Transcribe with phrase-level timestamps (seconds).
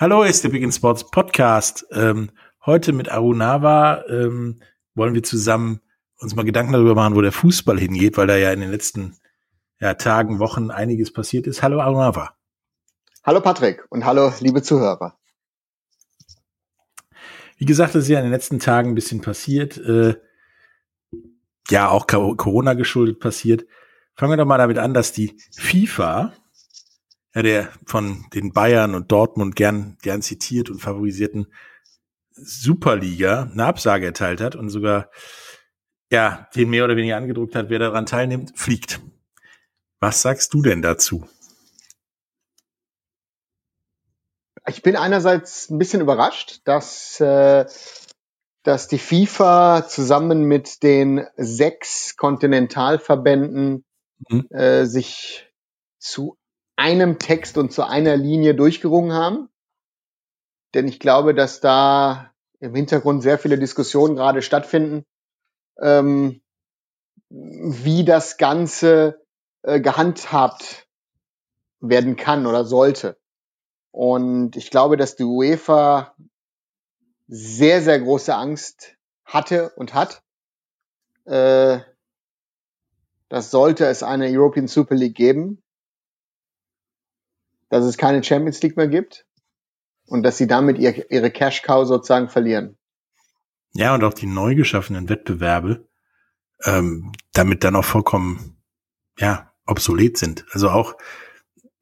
[0.00, 1.84] Hallo, ist der Big in Sports Podcast.
[1.90, 2.30] Ähm,
[2.64, 4.60] heute mit Arunawa ähm,
[4.94, 5.80] wollen wir zusammen
[6.20, 9.16] uns mal Gedanken darüber machen, wo der Fußball hingeht, weil da ja in den letzten
[9.80, 11.64] ja, Tagen, Wochen einiges passiert ist.
[11.64, 12.30] Hallo Arunawa.
[13.24, 15.18] Hallo Patrick und hallo liebe Zuhörer.
[17.56, 19.78] Wie gesagt, es ist ja in den letzten Tagen ein bisschen passiert.
[19.78, 20.14] Äh,
[21.70, 23.66] ja, auch Corona geschuldet passiert.
[24.14, 26.34] Fangen wir doch mal damit an, dass die FIFA
[27.34, 31.52] ja, der von den Bayern und Dortmund gern, gern zitiert und favorisierten
[32.32, 35.10] Superliga eine Absage erteilt hat und sogar,
[36.10, 39.00] ja, den mehr oder weniger angedruckt hat, wer daran teilnimmt, fliegt.
[40.00, 41.28] Was sagst du denn dazu?
[44.68, 47.66] Ich bin einerseits ein bisschen überrascht, dass, äh,
[48.62, 53.84] dass die FIFA zusammen mit den sechs Kontinentalverbänden
[54.28, 54.46] mhm.
[54.50, 55.50] äh, sich
[55.98, 56.36] zu
[56.78, 59.48] einem Text und zu einer Linie durchgerungen haben.
[60.74, 65.04] Denn ich glaube, dass da im Hintergrund sehr viele Diskussionen gerade stattfinden,
[65.80, 66.40] ähm,
[67.30, 69.26] wie das Ganze
[69.62, 70.86] äh, gehandhabt
[71.80, 73.18] werden kann oder sollte.
[73.90, 76.14] Und ich glaube, dass die UEFA
[77.26, 80.22] sehr, sehr große Angst hatte und hat.
[81.24, 81.80] Äh,
[83.28, 85.62] das sollte es eine European Super League geben,
[87.68, 89.26] dass es keine Champions League mehr gibt
[90.06, 92.76] und dass sie damit ihr, ihre Cash Cow sozusagen verlieren.
[93.74, 95.88] Ja, und auch die neu geschaffenen Wettbewerbe
[96.64, 98.56] ähm, damit dann auch vollkommen
[99.18, 100.44] ja obsolet sind.
[100.52, 100.96] Also auch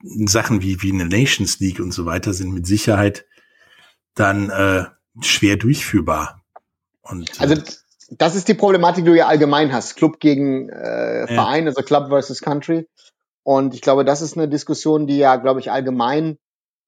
[0.02, 3.26] Sachen wie wie eine Nations League und so weiter sind mit Sicherheit
[4.14, 4.84] dann äh,
[5.20, 6.42] schwer durchführbar.
[7.02, 7.62] Und, äh, also
[8.10, 9.96] das ist die Problematik, die du ja allgemein hast.
[9.96, 11.70] Club gegen äh, Verein, ja.
[11.70, 12.86] also Club versus Country.
[13.46, 16.36] Und ich glaube, das ist eine Diskussion, die ja, glaube ich, allgemein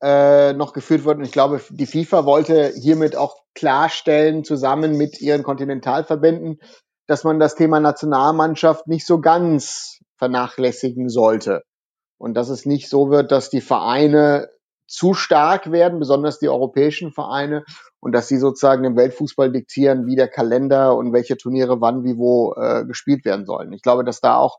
[0.02, 1.18] äh, noch geführt wird.
[1.18, 6.58] Und ich glaube, die FIFA wollte hiermit auch klarstellen, zusammen mit ihren Kontinentalverbänden,
[7.06, 11.62] dass man das Thema Nationalmannschaft nicht so ganz vernachlässigen sollte.
[12.18, 14.48] Und dass es nicht so wird, dass die Vereine
[14.88, 17.62] zu stark werden, besonders die europäischen Vereine,
[18.00, 22.16] und dass sie sozusagen dem Weltfußball diktieren, wie der Kalender und welche Turniere wann wie
[22.16, 23.72] wo äh, gespielt werden sollen.
[23.72, 24.58] Ich glaube, dass da auch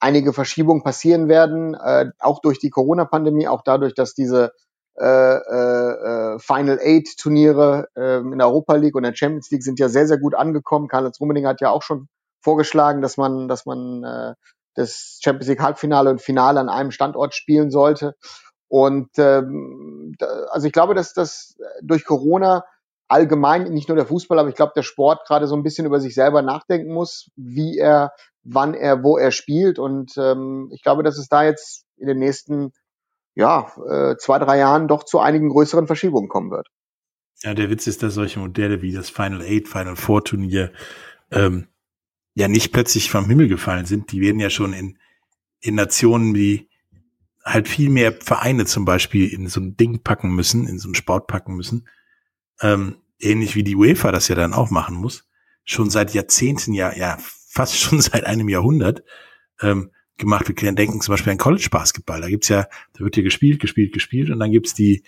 [0.00, 4.52] einige Verschiebungen passieren werden, äh, auch durch die Corona-Pandemie, auch dadurch, dass diese
[4.98, 9.78] äh, äh, Final Eight Turniere äh, in der Europa League und der Champions League sind
[9.78, 10.88] ja sehr, sehr gut angekommen.
[10.88, 12.08] Karl-Heinz Rummening hat ja auch schon
[12.42, 14.34] vorgeschlagen, dass man, dass man äh,
[14.74, 18.14] das Champions League Halbfinale und Finale an einem Standort spielen sollte.
[18.68, 20.14] Und ähm,
[20.50, 22.64] also ich glaube, dass das durch Corona
[23.08, 25.98] allgemein, nicht nur der Fußball, aber ich glaube, der Sport gerade so ein bisschen über
[25.98, 28.12] sich selber nachdenken muss, wie er
[28.42, 29.78] wann er, wo er spielt.
[29.78, 32.72] Und ähm, ich glaube, dass es da jetzt in den nächsten
[33.34, 36.68] ja, äh, zwei, drei Jahren doch zu einigen größeren Verschiebungen kommen wird.
[37.42, 40.72] Ja, der Witz ist, dass solche Modelle wie das Final Eight, Final Four Turnier
[41.30, 41.68] ähm,
[42.34, 44.12] ja nicht plötzlich vom Himmel gefallen sind.
[44.12, 44.98] Die werden ja schon in,
[45.60, 46.68] in Nationen wie
[47.44, 50.94] halt viel mehr Vereine zum Beispiel in so ein Ding packen müssen, in so einen
[50.94, 51.88] Sport packen müssen.
[52.60, 55.26] Ähm, ähnlich wie die UEFA das ja dann auch machen muss.
[55.64, 57.18] Schon seit Jahrzehnten, ja, ja,
[57.50, 59.02] fast schon seit einem Jahrhundert
[59.60, 60.48] ähm, gemacht.
[60.48, 62.20] Wir können denken zum Beispiel an College Basketball.
[62.20, 65.02] Da gibt's ja, da wird ja gespielt, gespielt, gespielt und dann gibt's die,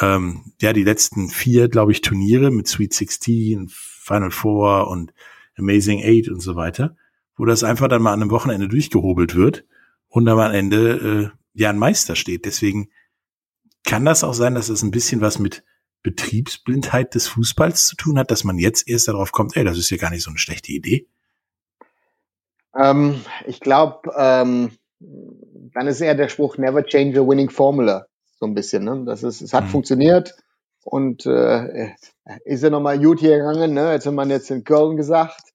[0.00, 5.14] ähm, ja, die letzten vier, glaube ich, Turniere mit Sweet 16, Final Four und
[5.56, 6.96] Amazing Eight und so weiter,
[7.36, 9.64] wo das einfach dann mal an einem Wochenende durchgehobelt wird
[10.08, 12.44] und dann am Ende äh, ja ein Meister steht.
[12.44, 12.90] Deswegen
[13.84, 15.64] kann das auch sein, dass es ein bisschen was mit
[16.02, 19.90] Betriebsblindheit des Fußballs zu tun hat, dass man jetzt erst darauf kommt, ey, das ist
[19.90, 21.08] ja gar nicht so eine schlechte Idee.
[22.78, 24.70] Ähm, ich glaube, ähm,
[25.00, 28.06] dann ist eher der Spruch Never change a winning formula
[28.38, 28.84] so ein bisschen.
[28.84, 29.04] Ne?
[29.04, 29.68] Das ist, es hat mhm.
[29.68, 30.34] funktioniert
[30.84, 31.94] und äh,
[32.44, 33.92] ist ja nochmal gut hier gegangen, ne?
[33.92, 35.52] Jetzt hat man jetzt in Köln gesagt.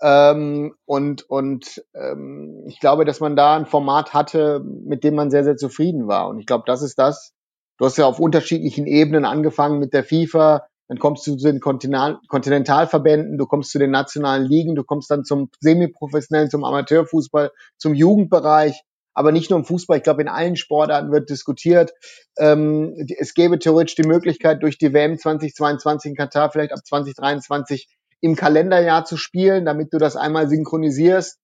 [0.00, 5.30] Ähm, und und ähm, ich glaube, dass man da ein Format hatte, mit dem man
[5.30, 6.28] sehr, sehr zufrieden war.
[6.28, 7.32] Und ich glaube, das ist das.
[7.78, 11.60] Du hast ja auf unterschiedlichen Ebenen angefangen mit der FIFA, dann kommst du zu den
[11.60, 17.52] Kontinental Kontinentalverbänden, du kommst zu den nationalen Ligen, du kommst dann zum Semiprofessionellen, zum Amateurfußball,
[17.76, 18.82] zum Jugendbereich
[19.18, 21.92] aber nicht nur im Fußball, ich glaube, in allen Sportarten wird diskutiert.
[22.38, 27.88] Ähm, es gäbe theoretisch die Möglichkeit, durch die WM 2022 in Katar vielleicht ab 2023
[28.20, 31.40] im Kalenderjahr zu spielen, damit du das einmal synchronisierst.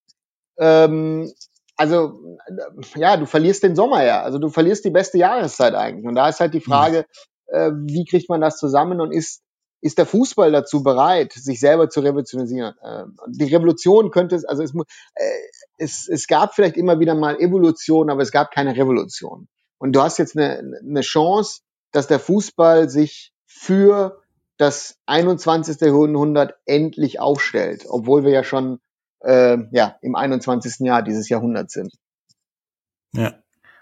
[0.56, 1.32] Ähm,
[1.76, 2.20] also
[2.94, 6.06] ja, du verlierst den Sommer ja, also du verlierst die beste Jahreszeit eigentlich.
[6.06, 7.06] Und da ist halt die Frage,
[7.54, 9.44] äh, wie kriegt man das zusammen und ist
[9.84, 12.74] ist der Fußball dazu bereit, sich selber zu revolutionisieren?
[12.80, 15.24] Äh, die Revolution könnte es, also es, äh,
[15.76, 19.46] es, es gab vielleicht immer wieder mal Evolution, aber es gab keine Revolution.
[19.76, 21.60] Und du hast jetzt eine, eine Chance,
[21.92, 24.22] dass der Fußball sich für
[24.56, 25.78] das 21.
[25.82, 28.80] Jahrhundert endlich aufstellt, obwohl wir ja schon
[29.20, 30.86] äh, ja, im 21.
[30.86, 31.92] Jahr dieses Jahrhunderts sind.
[33.12, 33.34] Ja,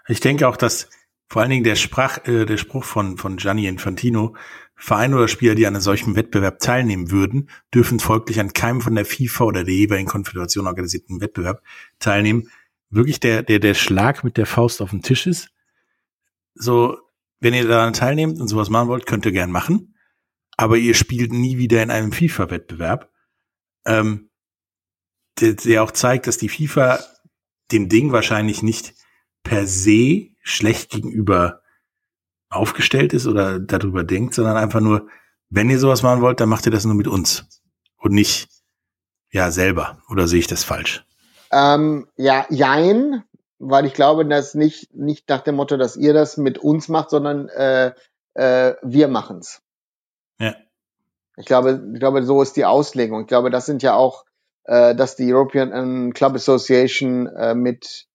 [0.09, 0.89] ich denke auch, dass
[1.27, 4.35] vor allen Dingen der, Sprach, äh, der Spruch von, von Gianni Infantino,
[4.75, 8.95] Vereine oder Spieler, die an einem solchen Wettbewerb teilnehmen würden, dürfen folglich an keinem von
[8.95, 11.63] der FIFA oder der jeweiligen Konföderation organisierten Wettbewerb
[11.99, 12.49] teilnehmen.
[12.89, 15.49] Wirklich der, der, der Schlag mit der Faust auf den Tisch ist.
[16.53, 16.97] So,
[17.39, 19.95] wenn ihr daran teilnehmt und sowas machen wollt, könnt ihr gern machen.
[20.57, 23.09] Aber ihr spielt nie wieder in einem FIFA-Wettbewerb.
[23.85, 24.29] Ähm,
[25.39, 26.99] der, der auch zeigt, dass die FIFA
[27.71, 28.93] dem Ding wahrscheinlich nicht
[29.43, 31.61] per se schlecht gegenüber
[32.49, 35.07] aufgestellt ist oder darüber denkt, sondern einfach nur,
[35.49, 37.45] wenn ihr sowas machen wollt, dann macht ihr das nur mit uns
[37.97, 38.49] und nicht
[39.31, 39.97] ja selber.
[40.09, 41.05] Oder sehe ich das falsch?
[41.51, 43.23] Ähm, ja, jein,
[43.59, 47.09] weil ich glaube, dass nicht nicht nach dem Motto, dass ihr das mit uns macht,
[47.09, 47.93] sondern äh,
[48.33, 49.61] äh, wir machen's.
[50.39, 50.55] Ja.
[51.37, 53.21] Ich glaube, ich glaube, so ist die Auslegung.
[53.21, 54.25] Ich glaube, das sind ja auch,
[54.65, 58.07] äh, dass die European Club Association äh, mit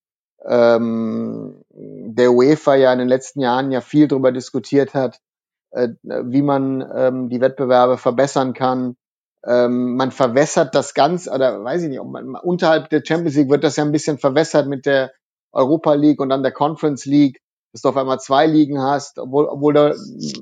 [0.45, 5.19] ähm, der UEFA ja in den letzten Jahren ja viel darüber diskutiert hat,
[5.71, 8.95] äh, wie man ähm, die Wettbewerbe verbessern kann.
[9.45, 13.63] Ähm, man verwässert das Ganze, oder weiß ich nicht, man, unterhalb der Champions League wird
[13.63, 15.11] das ja ein bisschen verwässert mit der
[15.51, 19.45] Europa League und dann der Conference League, dass du auf einmal zwei Ligen hast, obwohl,
[19.45, 19.95] obwohl du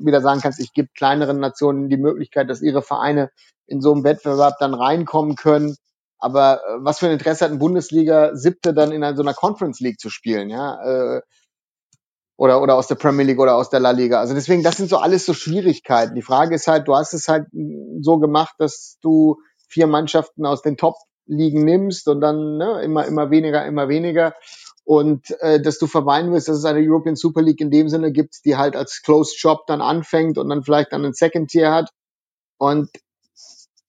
[0.03, 3.29] wieder sagen kannst, ich gebe kleineren Nationen die Möglichkeit, dass ihre Vereine
[3.67, 5.75] in so einem Wettbewerb dann reinkommen können.
[6.19, 9.79] Aber äh, was für ein Interesse hat ein Bundesliga siebte dann in so einer Conference
[9.79, 11.17] League zu spielen, ja?
[11.17, 11.21] Äh,
[12.37, 14.19] oder, oder aus der Premier League oder aus der La Liga.
[14.19, 16.13] Also deswegen, das sind so alles so Schwierigkeiten.
[16.13, 17.47] Die Frage ist halt, du hast es halt
[18.01, 19.37] so gemacht, dass du
[19.67, 24.33] vier Mannschaften aus den Top-Ligen nimmst und dann ne, immer, immer weniger, immer weniger.
[24.85, 28.11] Und äh, dass du vermeiden willst, dass es eine European Super League in dem Sinne
[28.11, 31.71] gibt, die halt als Closed Shop dann anfängt und dann vielleicht dann einen Second Tier
[31.73, 31.89] hat.
[32.57, 32.89] Und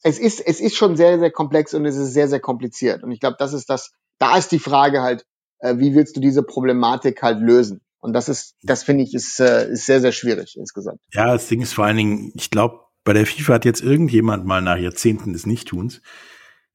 [0.02, 3.02] es ist, es ist schon sehr, sehr komplex und es ist sehr, sehr kompliziert.
[3.02, 5.24] Und ich glaube, das ist das, da ist die Frage halt,
[5.60, 7.80] äh, wie willst du diese Problematik halt lösen?
[8.00, 11.00] Und das ist, das finde ich, ist, äh, ist sehr, sehr schwierig insgesamt.
[11.12, 14.44] Ja, das Ding ist vor allen Dingen, ich glaube, bei der FIFA hat jetzt irgendjemand
[14.44, 16.00] mal nach Jahrzehnten des Nichttuns,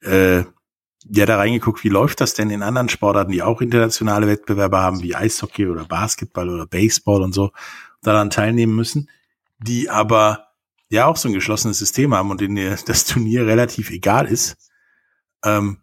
[0.02, 0.44] äh,
[1.06, 5.02] ja, da reingeguckt, wie läuft das denn in anderen Sportarten, die auch internationale Wettbewerbe haben,
[5.02, 7.52] wie Eishockey oder Basketball oder Baseball und so,
[8.02, 9.10] daran teilnehmen müssen,
[9.60, 10.52] die aber
[10.94, 14.57] ja auch so ein geschlossenes System haben und denen das Turnier relativ egal ist.
[15.44, 15.79] Ähm,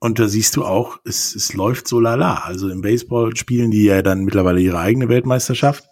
[0.00, 2.44] und da siehst du auch, es, es läuft so lala.
[2.44, 5.84] Also im Baseball spielen die ja dann mittlerweile ihre eigene Weltmeisterschaft,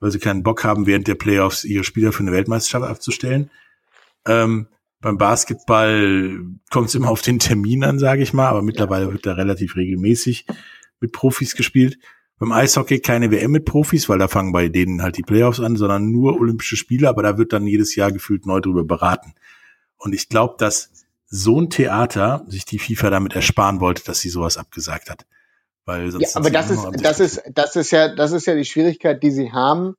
[0.00, 3.50] weil sie keinen Bock haben, während der Playoffs ihre Spieler für eine Weltmeisterschaft abzustellen.
[4.26, 4.68] Ähm,
[5.00, 6.40] beim Basketball
[6.70, 9.76] kommt es immer auf den Termin an, sage ich mal, aber mittlerweile wird da relativ
[9.76, 10.46] regelmäßig
[11.00, 11.98] mit Profis gespielt.
[12.38, 15.76] Beim Eishockey keine WM mit Profis, weil da fangen bei denen halt die Playoffs an,
[15.76, 19.34] sondern nur Olympische Spiele, aber da wird dann jedes Jahr gefühlt neu drüber beraten.
[19.96, 20.90] Und ich glaube, dass
[21.26, 25.26] so ein Theater sich die FIFA damit ersparen wollte, dass sie sowas abgesagt hat.
[25.84, 28.64] Weil sonst ja, aber das ist, das ist, das ist ja, das ist ja die
[28.64, 29.96] Schwierigkeit, die sie haben.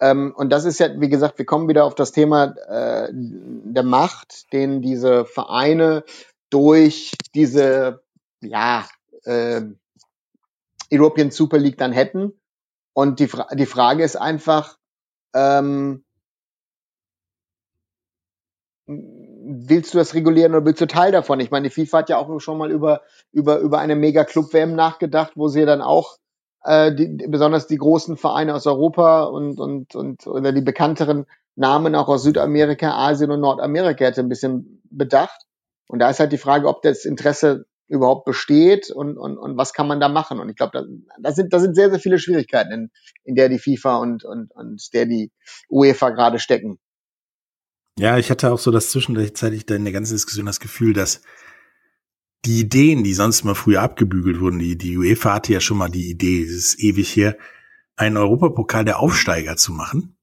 [0.00, 3.82] Ähm, und das ist ja, wie gesagt, wir kommen wieder auf das Thema äh, der
[3.82, 6.04] Macht, den diese Vereine
[6.50, 8.02] durch diese,
[8.40, 8.86] ja,
[9.24, 9.62] äh,
[10.92, 12.32] European Super League dann hätten.
[12.94, 14.76] Und die, Fra die Frage ist einfach,
[15.34, 16.04] ähm,
[18.86, 21.40] willst du das regulieren oder willst du Teil davon?
[21.40, 25.32] Ich meine, die FIFA hat ja auch schon mal über, über, über eine Mega-Club-WM nachgedacht,
[25.36, 26.18] wo sie dann auch
[26.64, 31.94] äh, die, besonders die großen Vereine aus Europa und, und, und oder die bekannteren Namen
[31.94, 35.46] auch aus Südamerika, Asien und Nordamerika hätte ein bisschen bedacht.
[35.88, 39.74] Und da ist halt die Frage, ob das Interesse überhaupt besteht und, und, und was
[39.74, 40.40] kann man da machen.
[40.40, 40.84] Und ich glaube, da,
[41.20, 42.90] da, sind, da sind sehr, sehr viele Schwierigkeiten, in,
[43.24, 45.30] in der die FIFA und, und, und der die
[45.68, 46.78] UEFA gerade stecken.
[47.98, 51.20] Ja, ich hatte auch so das zwischenzeitlich in der ganzen Diskussion das Gefühl, dass
[52.46, 55.90] die Ideen, die sonst mal früher abgebügelt wurden, die, die UEFA hatte ja schon mal
[55.90, 57.36] die Idee, es ist ewig her,
[57.96, 60.16] einen Europapokal der Aufsteiger zu machen,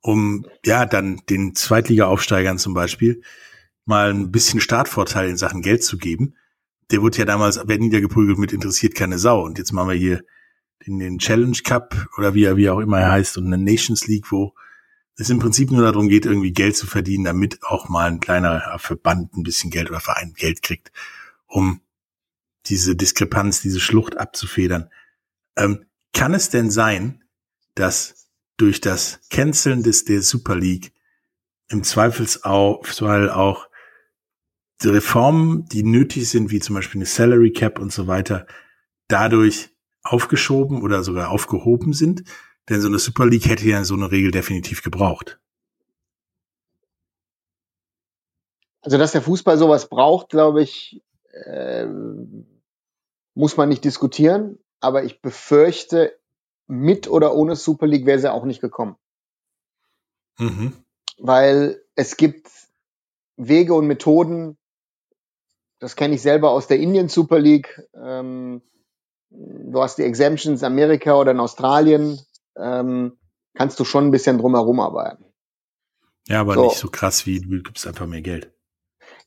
[0.00, 3.22] um ja dann den Zweitliga-Aufsteigern zum Beispiel
[3.84, 6.36] mal ein bisschen Startvorteil in Sachen Geld zu geben.
[6.90, 9.42] Der wurde ja damals niedergeprügelt mit interessiert keine Sau.
[9.44, 10.24] Und jetzt machen wir hier
[10.86, 14.06] den, den Challenge Cup oder wie er, wie auch immer er heißt und eine Nations
[14.06, 14.54] League, wo
[15.16, 18.76] es im Prinzip nur darum geht, irgendwie Geld zu verdienen, damit auch mal ein kleiner
[18.78, 20.92] Verband ein bisschen Geld oder Verein Geld kriegt,
[21.46, 21.80] um
[22.66, 24.90] diese Diskrepanz, diese Schlucht abzufedern.
[25.56, 27.24] Ähm, kann es denn sein,
[27.74, 30.92] dass durch das Canceln des der Super League
[31.68, 33.67] im Zweifelsfall auch
[34.82, 38.46] die Reformen, die nötig sind, wie zum Beispiel eine Salary Cap und so weiter,
[39.08, 39.70] dadurch
[40.02, 42.24] aufgeschoben oder sogar aufgehoben sind?
[42.68, 45.40] Denn so eine Super League hätte ja so eine Regel definitiv gebraucht.
[48.82, 51.86] Also, dass der Fußball sowas braucht, glaube ich, äh,
[53.34, 54.58] muss man nicht diskutieren.
[54.80, 56.18] Aber ich befürchte,
[56.68, 58.96] mit oder ohne Super League wäre sie auch nicht gekommen.
[60.38, 60.72] Mhm.
[61.16, 62.48] Weil es gibt
[63.36, 64.57] Wege und Methoden,
[65.78, 67.82] das kenne ich selber aus der Indian Super League.
[67.94, 68.62] Ähm,
[69.30, 72.20] du hast die Exemptions in Amerika oder in Australien
[72.56, 73.18] ähm,
[73.54, 75.24] kannst du schon ein bisschen drumherum arbeiten.
[76.26, 76.64] Ja, aber so.
[76.64, 78.52] nicht so krass wie du gibst einfach mehr Geld.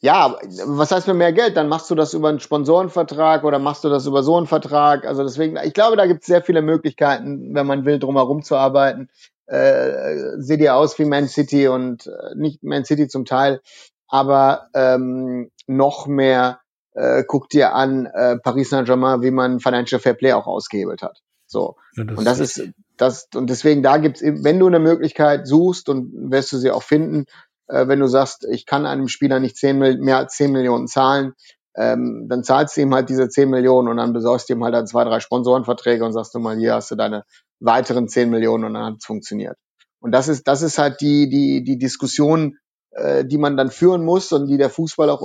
[0.03, 1.57] Ja, was heißt für mehr Geld?
[1.57, 5.05] Dann machst du das über einen Sponsorenvertrag oder machst du das über so einen Vertrag.
[5.05, 8.55] Also deswegen, ich glaube, da gibt es sehr viele Möglichkeiten, wenn man will, drumherum zu
[8.55, 9.09] arbeiten.
[9.45, 13.61] Äh, seht ihr aus wie Man City und äh, nicht Man City zum Teil,
[14.07, 16.61] aber ähm, noch mehr
[16.93, 21.21] äh, guck dir an äh, Paris Saint-Germain, wie man Financial Fair Play auch ausgehebelt hat.
[21.45, 21.75] So.
[21.95, 25.89] Ja, das und das ist, das, und deswegen da gibt's, wenn du eine Möglichkeit suchst
[25.89, 27.25] und wirst du sie auch finden,
[27.67, 31.33] äh, wenn du sagst, ich kann einem Spieler nicht 10, mehr als 10 Millionen zahlen,
[31.75, 34.73] ähm, dann zahlst du ihm halt diese 10 Millionen und dann besorgst du ihm halt
[34.73, 37.23] dann zwei, drei Sponsorenverträge und sagst du mal, hier hast du deine
[37.59, 39.57] weiteren 10 Millionen und dann hat es funktioniert.
[39.99, 42.57] Und das ist, das ist halt die, die, die Diskussion,
[42.91, 45.21] äh, die man dann führen muss und die der Fußball auch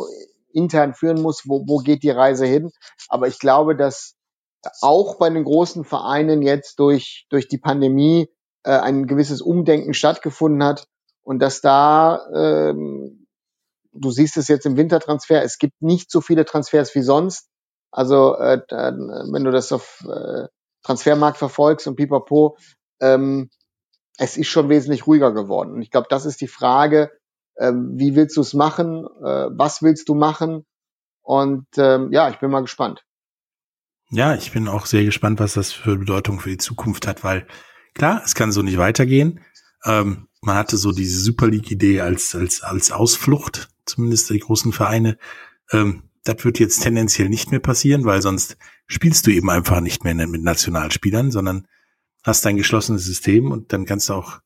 [0.57, 2.71] intern führen muss, wo, wo geht die Reise hin.
[3.09, 4.17] Aber ich glaube, dass
[4.81, 8.29] auch bei den großen Vereinen jetzt durch, durch die Pandemie
[8.65, 10.89] äh, ein gewisses Umdenken stattgefunden hat
[11.23, 13.27] und dass da, ähm,
[13.93, 17.49] du siehst es jetzt im Wintertransfer, es gibt nicht so viele Transfers wie sonst.
[17.93, 20.49] Also äh, wenn du das auf äh,
[20.83, 22.57] Transfermarkt verfolgst und pipapo,
[23.01, 23.51] ähm,
[24.19, 25.73] es ist schon wesentlich ruhiger geworden.
[25.73, 27.11] Und ich glaube, das ist die Frage,
[27.59, 29.07] ähm, wie willst du es machen?
[29.23, 30.65] Äh, was willst du machen?
[31.23, 33.05] Und ähm, ja, ich bin mal gespannt.
[34.11, 37.47] Ja, ich bin auch sehr gespannt, was das für Bedeutung für die Zukunft hat, weil
[37.95, 39.41] klar, es kann so nicht weitergehen.
[39.85, 45.19] Ähm, man hatte so diese Super League-Idee als, als, als Ausflucht, zumindest die großen Vereine.
[45.73, 50.05] Ähm, das wird jetzt tendenziell nicht mehr passieren, weil sonst spielst du eben einfach nicht
[50.05, 51.67] mehr mit Nationalspielern, sondern
[52.23, 54.41] hast ein geschlossenes System und dann kannst du auch,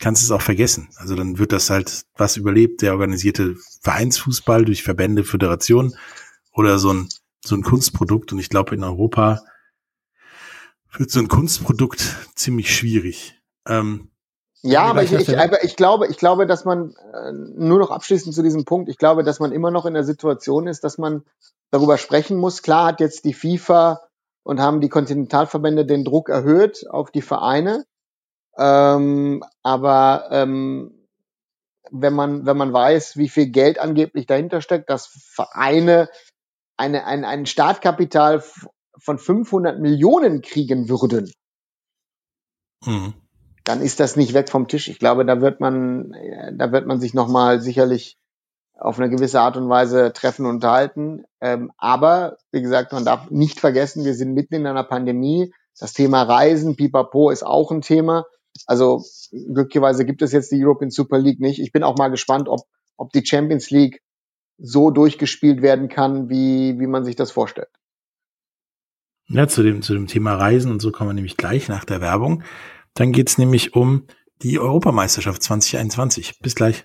[0.00, 0.88] kannst es auch vergessen.
[0.96, 5.94] Also dann wird das halt, was überlebt, der organisierte Vereinsfußball durch Verbände, Föderationen
[6.52, 7.08] oder so ein
[7.42, 9.40] so ein Kunstprodukt und ich glaube in Europa
[10.96, 13.40] wird so ein Kunstprodukt ziemlich schwierig.
[13.66, 14.10] Ähm,
[14.62, 18.34] ja, aber ich, ich, aber ich glaube, ich glaube, dass man äh, nur noch abschließend
[18.34, 21.24] zu diesem Punkt, ich glaube, dass man immer noch in der Situation ist, dass man
[21.70, 22.62] darüber sprechen muss.
[22.62, 24.02] Klar hat jetzt die FIFA
[24.42, 27.86] und haben die Kontinentalverbände den Druck erhöht auf die Vereine.
[28.60, 30.92] Ähm, aber ähm,
[31.90, 36.10] wenn man, wenn man weiß, wie viel Geld angeblich dahinter steckt, dass Vereine
[36.76, 38.44] eine, ein, ein Startkapital
[38.98, 41.32] von 500 Millionen kriegen würden,
[42.84, 43.14] mhm.
[43.64, 44.88] dann ist das nicht weg vom Tisch.
[44.88, 46.14] Ich glaube, da wird man,
[46.52, 48.18] da wird man sich nochmal sicherlich
[48.78, 51.24] auf eine gewisse Art und Weise treffen und unterhalten.
[51.40, 55.52] Ähm, aber, wie gesagt, man darf nicht vergessen, wir sind mitten in einer Pandemie.
[55.78, 58.24] Das Thema Reisen, Pipapo ist auch ein Thema.
[58.66, 61.60] Also glücklicherweise gibt es jetzt die European Super League nicht.
[61.60, 62.60] Ich bin auch mal gespannt, ob,
[62.96, 64.02] ob die Champions League
[64.58, 67.70] so durchgespielt werden kann, wie, wie man sich das vorstellt.
[69.28, 72.00] Ja, zu dem, zu dem Thema Reisen und so kommen wir nämlich gleich nach der
[72.00, 72.42] Werbung.
[72.94, 74.06] Dann geht's nämlich um
[74.42, 76.40] die Europameisterschaft 2021.
[76.40, 76.84] Bis gleich.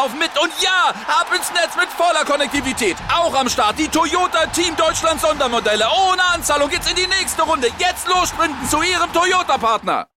[0.01, 0.31] laufen mit.
[0.41, 2.95] Und ja, ab ins Netz mit voller Konnektivität.
[3.13, 5.85] Auch am Start die Toyota Team Deutschland Sondermodelle.
[6.09, 7.67] Ohne Anzahlung geht's in die nächste Runde.
[7.77, 10.07] Jetzt los sprinten zu ihrem Toyota-Partner.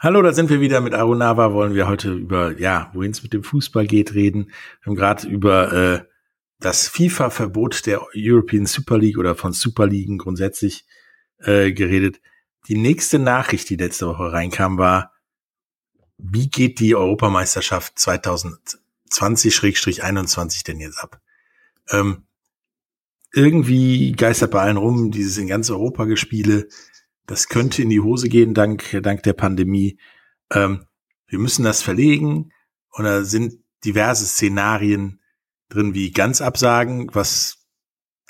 [0.00, 1.52] Hallo, da sind wir wieder mit Arunava.
[1.52, 4.50] Wollen wir heute über, ja, wohin es mit dem Fußball geht, reden.
[4.80, 6.00] Wir haben gerade über äh,
[6.60, 10.86] das FIFA-Verbot der European Super League oder von Superligen grundsätzlich
[11.40, 12.20] äh, geredet.
[12.68, 15.12] Die nächste Nachricht, die letzte Woche reinkam, war,
[16.18, 21.22] wie geht die Europameisterschaft 2020-21 denn jetzt ab?
[21.90, 22.24] Ähm,
[23.32, 26.68] irgendwie geistert bei allen rum, dieses in ganz Europa gespiele,
[27.26, 29.98] das könnte in die Hose gehen dank, dank der Pandemie.
[30.50, 30.86] Ähm,
[31.26, 32.52] wir müssen das verlegen
[32.90, 35.20] und da sind diverse Szenarien
[35.68, 37.58] drin, wie ganz absagen, was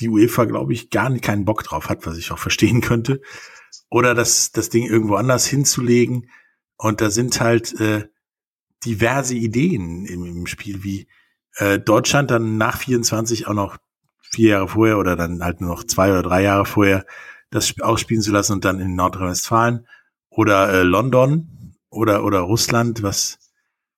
[0.00, 3.20] die UEFA, glaube ich, gar keinen Bock drauf hat, was ich auch verstehen könnte.
[3.88, 6.28] Oder das, das Ding irgendwo anders hinzulegen.
[6.78, 8.08] Und da sind halt äh,
[8.84, 11.08] diverse Ideen im, im Spiel, wie
[11.56, 13.78] äh, Deutschland dann nach 24 auch noch
[14.22, 17.04] vier Jahre vorher oder dann halt nur noch zwei oder drei Jahre vorher
[17.50, 19.86] das ausspielen zu lassen und dann in Nordrhein-Westfalen
[20.30, 23.38] oder äh, London oder oder Russland, was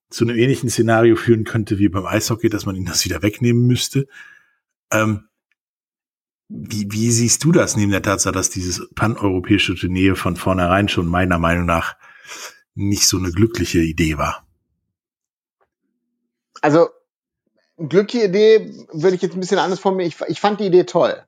[0.08, 3.66] zu einem ähnlichen Szenario führen könnte wie beim Eishockey, dass man ihnen das wieder wegnehmen
[3.66, 4.06] müsste.
[4.90, 5.28] Ähm,
[6.48, 11.06] wie, wie siehst du das neben der Tatsache, dass dieses paneuropäische Turnier von vornherein schon
[11.06, 11.96] meiner Meinung nach
[12.80, 14.46] nicht so eine glückliche Idee war?
[16.62, 16.88] Also,
[17.76, 20.12] glückliche Idee würde ich jetzt ein bisschen anders formulieren.
[20.12, 21.22] Ich, ich fand die Idee toll.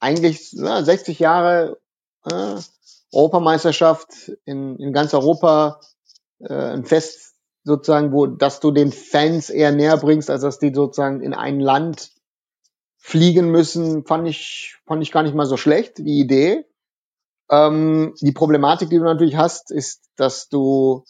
[0.00, 1.78] Eigentlich ja, 60 Jahre
[2.30, 2.56] äh,
[3.12, 5.80] Europameisterschaft in, in ganz Europa,
[6.40, 10.74] äh, ein Fest sozusagen, wo, dass du den Fans eher näher bringst, als dass die
[10.74, 12.10] sozusagen in ein Land
[12.98, 16.64] fliegen müssen, fand ich, fand ich gar nicht mal so schlecht, die Idee.
[17.50, 21.04] Ähm, die Problematik, die du natürlich hast, ist, dass du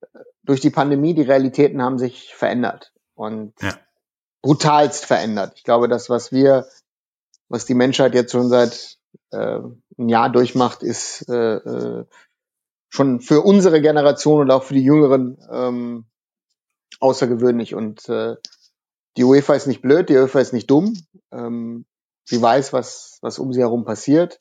[0.00, 0.06] äh,
[0.42, 3.74] durch die Pandemie, die Realitäten haben sich verändert und ja.
[4.42, 5.52] brutalst verändert.
[5.56, 6.66] Ich glaube, das, was wir,
[7.48, 8.98] was die Menschheit jetzt schon seit
[9.30, 9.58] äh,
[9.98, 12.04] ein Jahr durchmacht, ist äh, äh,
[12.88, 16.06] schon für unsere Generation und auch für die Jüngeren ähm,
[17.00, 17.74] außergewöhnlich.
[17.74, 18.36] Und äh,
[19.16, 20.94] die UEFA ist nicht blöd, die UEFA ist nicht dumm.
[21.30, 21.84] Ähm,
[22.24, 24.38] sie weiß, was, was um sie herum passiert.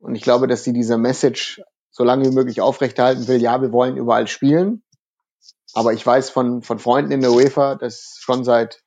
[0.00, 3.40] Und ich glaube, dass sie diese Message so lange wie möglich aufrechterhalten will.
[3.40, 4.82] Ja, wir wollen überall spielen.
[5.74, 8.82] Aber ich weiß von, von Freunden in der UEFA, dass schon seit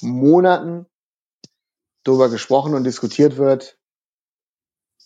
[0.00, 0.86] Monaten
[2.04, 3.78] darüber gesprochen und diskutiert wird,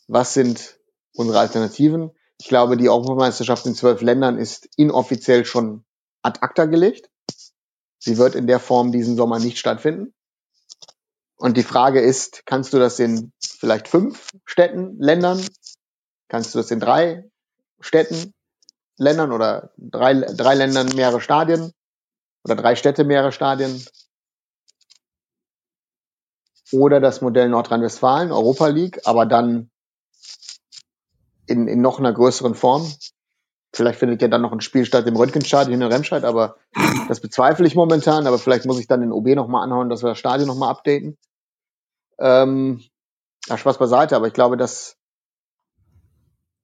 [0.07, 0.79] was sind
[1.15, 2.13] unsere Alternativen.
[2.39, 5.85] Ich glaube, die Europameisterschaft in zwölf Ländern ist inoffiziell schon
[6.23, 7.11] ad acta gelegt.
[7.99, 10.15] Sie wird in der Form diesen Sommer nicht stattfinden.
[11.43, 15.45] Und die Frage ist, kannst du das in vielleicht fünf Städten, Ländern?
[16.29, 17.29] Kannst du das in drei
[17.81, 18.33] Städten,
[18.97, 21.73] Ländern oder drei, drei Ländern mehrere Stadien
[22.45, 23.85] oder drei Städte mehrere Stadien?
[26.71, 29.69] Oder das Modell Nordrhein-Westfalen, Europa League, aber dann
[31.47, 32.89] in, in noch einer größeren Form.
[33.75, 36.55] Vielleicht findet ja dann noch ein Spiel statt im Röntgenstadion in Remscheid, aber
[37.09, 38.29] das bezweifle ich momentan.
[38.29, 41.19] Aber vielleicht muss ich dann den OB nochmal anhauen, dass wir das Stadion nochmal updaten.
[42.23, 42.81] Ähm,
[43.47, 44.97] ja, Spaß beiseite, aber ich glaube, dass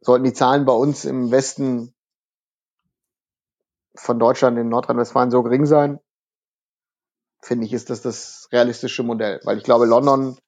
[0.01, 1.93] sollten die Zahlen bei uns im Westen
[3.97, 5.99] von Deutschland in Nordrhein-Westfalen so gering sein,
[7.43, 9.41] finde ich, ist das das realistische Modell.
[9.43, 10.39] Weil ich glaube, London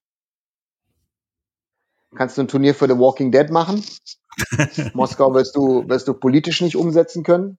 [2.15, 3.85] kannst du ein Turnier für The Walking Dead machen.
[4.95, 7.59] Moskau wirst du, wirst du politisch nicht umsetzen können.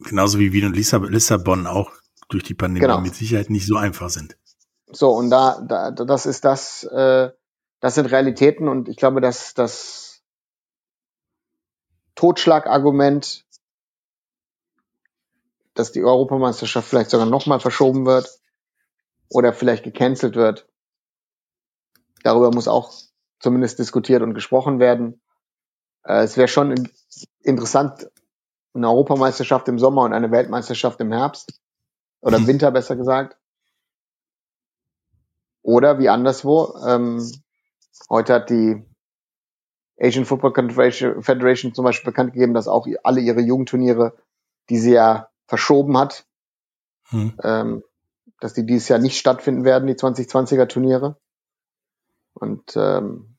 [0.00, 1.92] Genauso wie Wien und Lissabon auch
[2.28, 3.00] durch die Pandemie genau.
[3.00, 4.36] mit Sicherheit nicht so einfach sind.
[4.90, 7.30] So, und da, da das ist das, äh,
[7.80, 10.22] das sind Realitäten und ich glaube, dass das
[12.14, 13.44] Totschlagargument,
[15.74, 18.28] dass die Europameisterschaft vielleicht sogar nochmal verschoben wird
[19.28, 20.66] oder vielleicht gecancelt wird,
[22.24, 22.92] darüber muss auch
[23.38, 25.20] zumindest diskutiert und gesprochen werden.
[26.04, 26.88] Äh, es wäre schon
[27.42, 28.10] interessant,
[28.74, 31.60] eine Europameisterschaft im Sommer und eine Weltmeisterschaft im Herbst
[32.20, 32.48] oder im mhm.
[32.48, 33.36] Winter besser gesagt.
[35.62, 36.74] Oder wie anderswo.
[36.86, 37.22] Ähm,
[38.08, 38.84] heute hat die
[40.00, 40.52] Asian Football
[41.22, 44.14] Federation zum Beispiel bekannt gegeben, dass auch alle ihre Jugendturniere
[44.68, 46.26] die sie ja verschoben hat,
[47.08, 47.34] hm.
[47.42, 47.82] ähm,
[48.40, 51.18] dass die dieses Jahr nicht stattfinden werden, die 2020er Turniere.
[52.34, 53.36] Und ähm,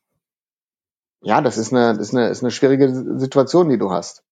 [1.22, 4.24] ja, das ist eine, das ist eine, ist eine schwierige Situation, die du hast.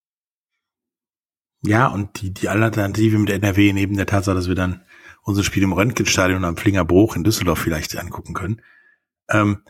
[1.62, 4.82] Ja, und die, die Alternative mit NRW neben der Tatsache, dass wir dann
[5.22, 8.62] unser Spiel im Röntgenstadion am Flingerbruch in Düsseldorf vielleicht angucken können,
[9.30, 9.62] ähm,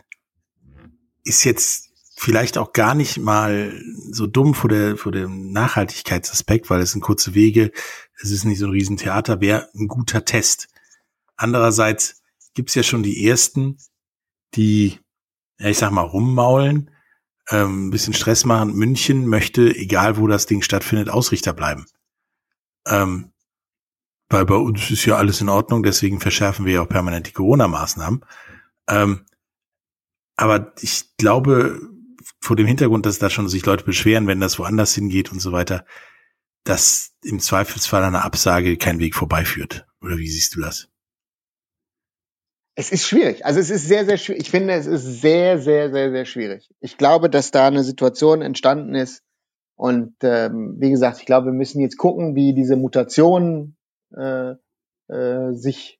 [1.23, 3.81] ist jetzt vielleicht auch gar nicht mal
[4.11, 7.71] so dumm vor der vor dem Nachhaltigkeitsaspekt, weil es sind kurze Wege,
[8.21, 10.67] es ist nicht so ein Riesentheater, wäre ein guter Test.
[11.37, 12.21] Andererseits
[12.53, 13.77] gibt's ja schon die ersten,
[14.55, 14.99] die,
[15.59, 16.91] ja, ich sag mal, rummaulen,
[17.49, 18.73] ähm, ein bisschen Stress machen.
[18.73, 21.85] München möchte, egal wo das Ding stattfindet, Ausrichter bleiben.
[22.85, 23.31] Ähm,
[24.29, 27.31] weil bei uns ist ja alles in Ordnung, deswegen verschärfen wir ja auch permanent die
[27.31, 28.23] Corona-Maßnahmen.
[28.87, 29.25] Ähm,
[30.35, 31.81] aber ich glaube,
[32.39, 35.51] vor dem Hintergrund, dass da schon sich Leute beschweren, wenn das woanders hingeht und so
[35.51, 35.85] weiter,
[36.63, 39.87] dass im Zweifelsfall eine Absage kein Weg vorbeiführt.
[40.01, 40.87] Oder wie siehst du das?
[42.75, 43.45] Es ist schwierig.
[43.45, 44.43] Also es ist sehr, sehr schwierig.
[44.43, 46.69] Ich finde, es ist sehr, sehr, sehr, sehr schwierig.
[46.79, 49.23] Ich glaube, dass da eine Situation entstanden ist.
[49.75, 53.75] Und ähm, wie gesagt, ich glaube, wir müssen jetzt gucken, wie diese Mutationen
[54.15, 54.55] äh,
[55.07, 55.99] äh, sich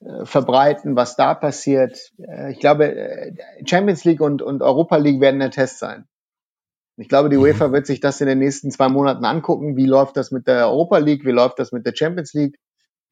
[0.00, 2.12] äh, verbreiten, was da passiert.
[2.18, 3.34] Äh, ich glaube,
[3.64, 6.06] Champions League und, und Europa League werden der Test sein.
[6.96, 7.42] Ich glaube, die mhm.
[7.42, 9.76] UEFA wird sich das in den nächsten zwei Monaten angucken.
[9.76, 11.24] Wie läuft das mit der Europa League?
[11.24, 12.58] Wie läuft das mit der Champions League?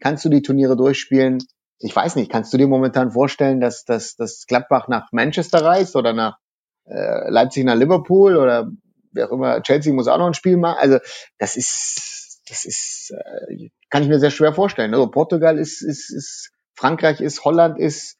[0.01, 1.38] Kannst du die Turniere durchspielen?
[1.79, 5.94] Ich weiß nicht, kannst du dir momentan vorstellen, dass, dass, dass Gladbach nach Manchester reist
[5.94, 6.38] oder nach
[6.87, 8.70] äh, Leipzig nach Liverpool oder
[9.12, 10.79] wer auch immer, Chelsea muss auch noch ein Spiel machen.
[10.81, 10.99] Also
[11.38, 14.94] das ist, das ist, äh, kann ich mir sehr schwer vorstellen.
[14.94, 18.18] Also Portugal ist, ist, ist Frankreich ist, Holland ist,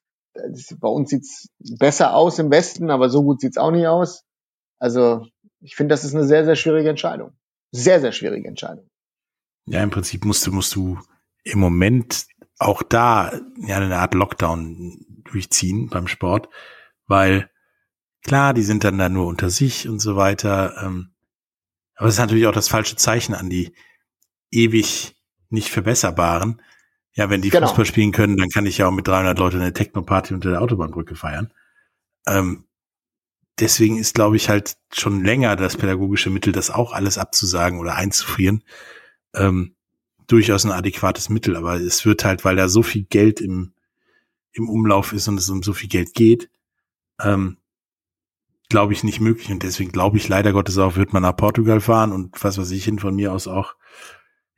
[0.79, 4.25] bei uns sieht's besser aus im Westen, aber so gut sieht's auch nicht aus.
[4.79, 5.27] Also
[5.61, 7.33] ich finde, das ist eine sehr, sehr schwierige Entscheidung.
[7.73, 8.89] Sehr, sehr schwierige Entscheidung.
[9.67, 10.99] Ja, im Prinzip musst du, musst du
[11.43, 12.27] im Moment
[12.59, 16.49] auch da ja eine Art Lockdown durchziehen beim Sport,
[17.07, 17.51] weil
[18.23, 20.83] klar, die sind dann da nur unter sich und so weiter.
[20.83, 21.15] Ähm,
[21.97, 23.75] aber es ist natürlich auch das falsche Zeichen an die
[24.51, 25.16] ewig
[25.51, 26.61] nicht verbesserbaren.
[27.15, 27.67] Ja, wenn die genau.
[27.69, 30.61] Fußball spielen können, dann kann ich ja auch mit 300 Leuten eine Techno-Party unter der
[30.61, 31.51] Autobahnbrücke feiern.
[32.27, 32.65] Ähm,
[33.59, 37.95] deswegen ist, glaube ich, halt schon länger das pädagogische Mittel, das auch alles abzusagen oder
[37.97, 38.63] einzufrieren,
[39.35, 39.75] ähm,
[40.27, 41.57] durchaus ein adäquates Mittel.
[41.57, 43.73] Aber es wird halt, weil da so viel Geld im,
[44.53, 46.51] im Umlauf ist und es um so viel Geld geht,
[47.21, 47.57] ähm,
[48.69, 49.51] glaube ich, nicht möglich.
[49.51, 52.71] Und deswegen glaube ich leider Gottes auch, wird man nach Portugal fahren und was weiß
[52.73, 53.75] ich hin von mir aus auch,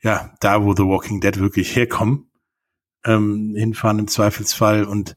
[0.02, 2.30] ja, da wo The Walking Dead wirklich herkommen,
[3.04, 5.16] ähm, hinfahren im Zweifelsfall und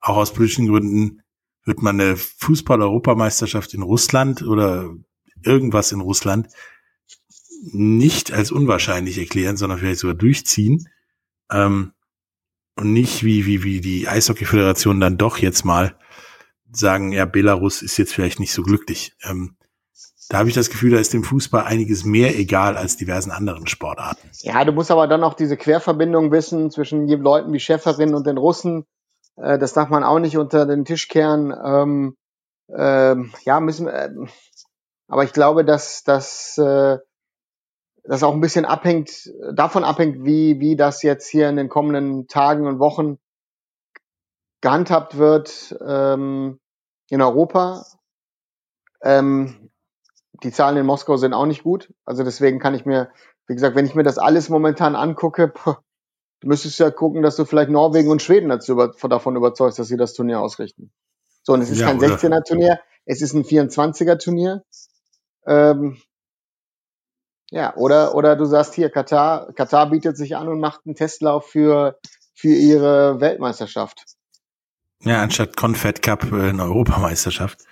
[0.00, 1.22] auch aus politischen Gründen
[1.64, 4.94] wird man eine Fußball-Europameisterschaft in Russland oder
[5.42, 6.48] irgendwas in Russland
[7.72, 10.88] nicht als unwahrscheinlich erklären, sondern vielleicht sogar durchziehen.
[11.50, 11.92] Ähm,
[12.76, 15.98] und nicht wie, wie, wie die Eishockey-Föderation dann doch jetzt mal
[16.70, 19.14] sagen, ja, Belarus ist jetzt vielleicht nicht so glücklich.
[19.22, 19.56] Ähm,
[20.28, 23.66] da habe ich das Gefühl, da ist dem Fußball einiges mehr egal als diversen anderen
[23.66, 24.28] Sportarten.
[24.40, 28.36] Ja, du musst aber dann auch diese Querverbindung wissen zwischen Leuten wie Schäferin und den
[28.36, 28.84] Russen.
[29.36, 31.54] Äh, das darf man auch nicht unter den Tisch kehren.
[31.64, 32.16] Ähm,
[32.68, 33.88] äh, ja, müssen.
[33.88, 34.10] Äh,
[35.08, 36.98] aber ich glaube, dass dass äh,
[38.04, 42.26] das auch ein bisschen abhängt, davon abhängt, wie wie das jetzt hier in den kommenden
[42.26, 43.18] Tagen und Wochen
[44.60, 46.60] gehandhabt wird ähm,
[47.08, 47.84] in Europa.
[49.02, 49.70] Ähm,
[50.42, 51.92] die Zahlen in Moskau sind auch nicht gut.
[52.04, 53.10] Also deswegen kann ich mir,
[53.46, 55.52] wie gesagt, wenn ich mir das alles momentan angucke,
[56.40, 59.88] du müsstest ja gucken, dass du vielleicht Norwegen und Schweden dazu über, davon überzeugst, dass
[59.88, 60.92] sie das Turnier ausrichten.
[61.42, 64.62] So, und es ist ja, kein 16er Turnier, es ist ein 24er Turnier.
[65.46, 65.98] Ähm,
[67.50, 71.46] ja, oder, oder du sagst hier, Katar, Katar bietet sich an und macht einen Testlauf
[71.46, 71.98] für,
[72.34, 74.04] für ihre Weltmeisterschaft.
[75.02, 77.64] Ja, anstatt Confed Cup äh, eine Europameisterschaft.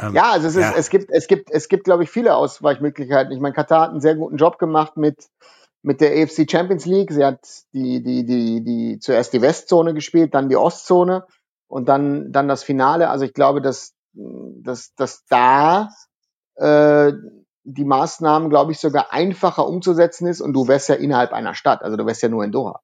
[0.00, 0.74] Ähm, ja, also es, ist, ja.
[0.76, 3.32] es gibt, es gibt, es gibt, glaube ich, viele Ausweichmöglichkeiten.
[3.32, 5.28] Ich meine, Katar hat einen sehr guten Job gemacht mit
[5.82, 7.12] mit der AFC Champions League.
[7.12, 7.40] Sie hat
[7.72, 11.26] die, die, die, die zuerst die Westzone gespielt, dann die Ostzone
[11.68, 13.08] und dann, dann das Finale.
[13.08, 15.90] Also ich glaube, dass, dass, dass da
[16.56, 17.12] äh,
[17.64, 21.82] die Maßnahmen, glaube ich, sogar einfacher umzusetzen ist und du wärst ja innerhalb einer Stadt,
[21.82, 22.80] also du wärst ja nur in Doha.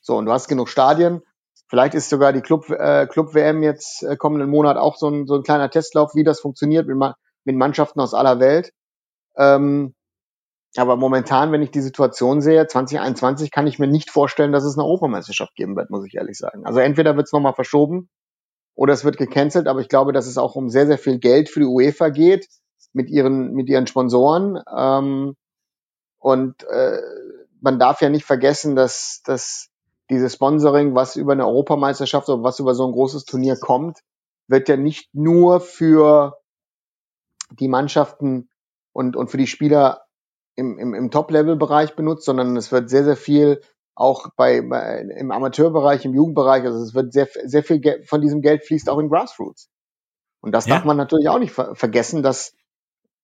[0.00, 1.22] So, und du hast genug Stadien
[1.72, 5.26] Vielleicht ist sogar die Club, äh, Club WM jetzt äh, kommenden Monat auch so ein,
[5.26, 6.98] so ein kleiner Testlauf, wie das funktioniert mit,
[7.44, 8.74] mit Mannschaften aus aller Welt.
[9.36, 9.94] Ähm,
[10.76, 14.76] aber momentan, wenn ich die Situation sehe, 2021 kann ich mir nicht vorstellen, dass es
[14.76, 16.66] eine Europameisterschaft geben wird, muss ich ehrlich sagen.
[16.66, 18.10] Also entweder wird es nochmal verschoben
[18.74, 21.48] oder es wird gecancelt, aber ich glaube, dass es auch um sehr, sehr viel Geld
[21.50, 22.48] für die UEFA geht
[22.92, 24.60] mit ihren, mit ihren Sponsoren.
[24.76, 25.36] Ähm,
[26.20, 27.00] Und äh,
[27.60, 29.70] man darf ja nicht vergessen, dass, dass
[30.10, 34.00] dieses Sponsoring, was über eine Europameisterschaft oder was über so ein großes Turnier kommt,
[34.48, 36.38] wird ja nicht nur für
[37.50, 38.50] die Mannschaften
[38.92, 40.04] und, und für die Spieler
[40.56, 43.60] im, im, im Top-Level-Bereich benutzt, sondern es wird sehr, sehr viel
[43.94, 48.20] auch bei, bei im Amateurbereich, im Jugendbereich, also es wird sehr, sehr viel Geld, von
[48.20, 49.68] diesem Geld fließt auch in Grassroots.
[50.40, 50.74] Und das ja.
[50.74, 52.54] darf man natürlich auch nicht ver vergessen, dass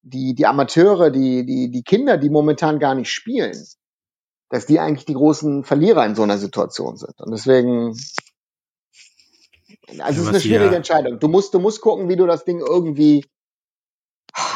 [0.03, 3.57] die, die Amateure, die, die, die Kinder, die momentan gar nicht spielen,
[4.49, 7.21] dass die eigentlich die großen Verlierer in so einer Situation sind.
[7.21, 7.95] Und deswegen,
[9.99, 11.19] also es ist eine schwierige Entscheidung.
[11.19, 13.25] Du musst, du musst gucken, wie du das Ding irgendwie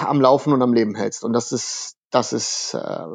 [0.00, 1.24] am Laufen und am Leben hältst.
[1.24, 3.06] Und das ist, das ist, äh,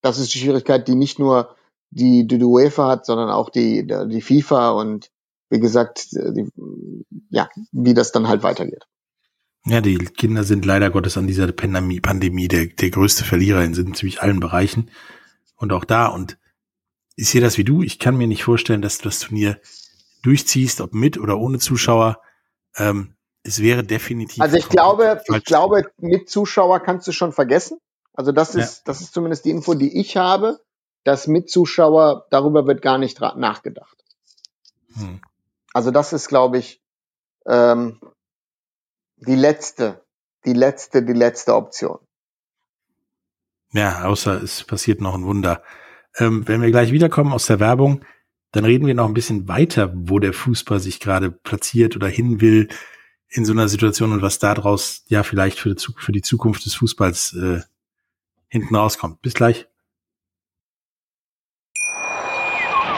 [0.00, 1.54] das ist die Schwierigkeit, die nicht nur
[1.90, 5.10] die, die, die UEFA hat, sondern auch die, die FIFA und
[5.50, 6.48] wie gesagt, die,
[7.28, 8.86] ja, wie das dann halt weitergeht.
[9.66, 13.74] Ja, die Kinder sind leider Gottes an dieser Pandemie, Pandemie der, der größte Verlierer in
[13.74, 14.90] ziemlich allen Bereichen.
[15.62, 16.08] Und auch da.
[16.08, 16.38] Und
[17.14, 17.82] ich sehe das wie du.
[17.82, 19.60] Ich kann mir nicht vorstellen, dass du das Turnier
[20.24, 22.20] durchziehst, ob mit oder ohne Zuschauer.
[22.74, 24.42] Ähm, es wäre definitiv.
[24.42, 27.78] Also ich glaube, ich glaube, mit Zuschauer kannst du schon vergessen.
[28.12, 28.82] Also das ist, ja.
[28.86, 30.60] das ist zumindest die Info, die ich habe,
[31.04, 33.96] dass mit Zuschauer darüber wird gar nicht nachgedacht.
[34.94, 35.20] Hm.
[35.72, 36.82] Also das ist, glaube ich,
[37.46, 38.00] ähm,
[39.16, 40.04] die letzte,
[40.44, 42.00] die letzte, die letzte Option.
[43.72, 45.62] Ja, außer es passiert noch ein Wunder.
[46.16, 48.04] Ähm, wenn wir gleich wiederkommen aus der Werbung,
[48.52, 52.40] dann reden wir noch ein bisschen weiter, wo der Fußball sich gerade platziert oder hin
[52.40, 52.68] will
[53.28, 57.60] in so einer Situation und was daraus ja vielleicht für die, Zukunft des Fußballs äh,
[58.48, 59.22] hinten rauskommt.
[59.22, 59.66] Bis gleich.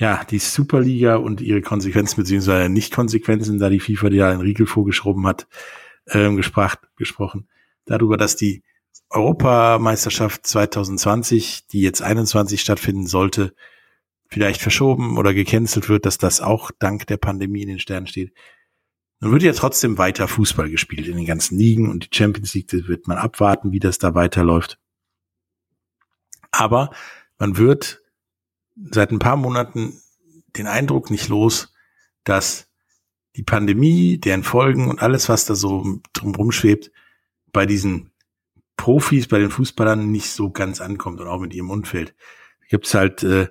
[0.00, 5.26] ja, die Superliga und ihre Konsequenzen beziehungsweise Nicht-Konsequenzen, da die FIFA ja einen Riegel vorgeschoben
[5.26, 5.46] hat,
[6.08, 7.48] ähm, gesprach, gesprochen.
[7.84, 8.62] Darüber, dass die
[9.10, 13.52] Europameisterschaft 2020, die jetzt 21 stattfinden sollte,
[14.28, 18.32] vielleicht verschoben oder gecancelt wird, dass das auch dank der Pandemie in den Sternen steht.
[19.20, 22.72] Nun wird ja trotzdem weiter Fußball gespielt in den ganzen Ligen und die Champions League
[22.72, 24.78] wird man abwarten, wie das da weiterläuft.
[26.52, 26.90] Aber
[27.38, 27.99] man wird
[28.76, 30.00] seit ein paar Monaten
[30.56, 31.72] den Eindruck nicht los,
[32.24, 32.68] dass
[33.36, 36.90] die Pandemie, deren Folgen und alles, was da so drumherum schwebt,
[37.52, 38.10] bei diesen
[38.76, 42.14] Profis, bei den Fußballern nicht so ganz ankommt und auch mit ihrem Umfeld.
[42.68, 43.48] Gibt's halt äh,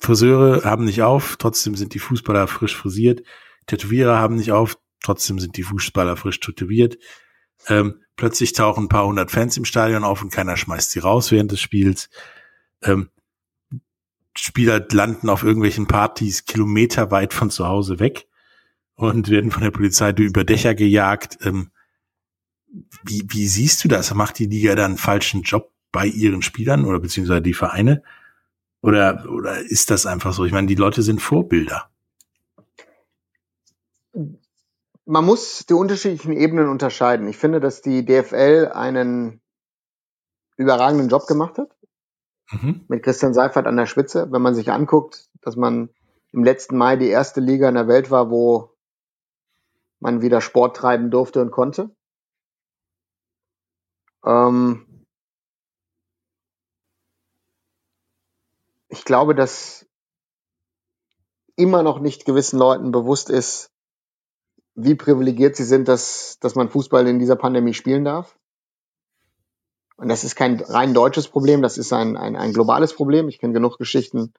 [0.00, 3.22] Friseure haben nicht auf, trotzdem sind die Fußballer frisch frisiert.
[3.66, 6.98] Tätowierer haben nicht auf, trotzdem sind die Fußballer frisch tätowiert.
[7.68, 11.32] Ähm, plötzlich tauchen ein paar hundert Fans im Stadion auf und keiner schmeißt sie raus
[11.32, 12.10] während des Spiels.
[12.82, 13.10] Ähm,
[14.36, 18.26] Spieler landen auf irgendwelchen Partys kilometerweit von zu Hause weg
[18.94, 21.38] und werden von der Polizei über Dächer gejagt.
[21.42, 21.70] Ähm,
[23.04, 24.12] wie, wie siehst du das?
[24.14, 28.02] Macht die Liga da einen falschen Job bei ihren Spielern oder beziehungsweise die Vereine?
[28.82, 30.44] Oder, oder ist das einfach so?
[30.44, 31.90] Ich meine, die Leute sind Vorbilder.
[35.04, 37.28] Man muss die unterschiedlichen Ebenen unterscheiden.
[37.28, 39.40] Ich finde, dass die DFL einen
[40.56, 41.75] überragenden Job gemacht hat
[42.50, 42.84] mhm.
[42.88, 44.30] mit Christian Seifert an der Spitze.
[44.30, 45.90] Wenn man sich anguckt, dass man
[46.32, 48.74] im letzten Mai die erste Liga in der Welt war, wo
[50.00, 51.94] man wieder Sport treiben durfte und konnte.
[54.24, 54.86] Ähm
[58.88, 59.86] ich glaube, dass
[61.56, 63.70] immer noch nicht gewissen Leuten bewusst ist,
[64.74, 68.38] wie privilegiert sie sind, dass, dass man Fußball in dieser Pandemie spielen darf.
[69.96, 73.28] Und das ist kein rein deutsches Problem, das ist ein, ein, ein globales Problem.
[73.28, 74.34] Ich kenne genug Geschichten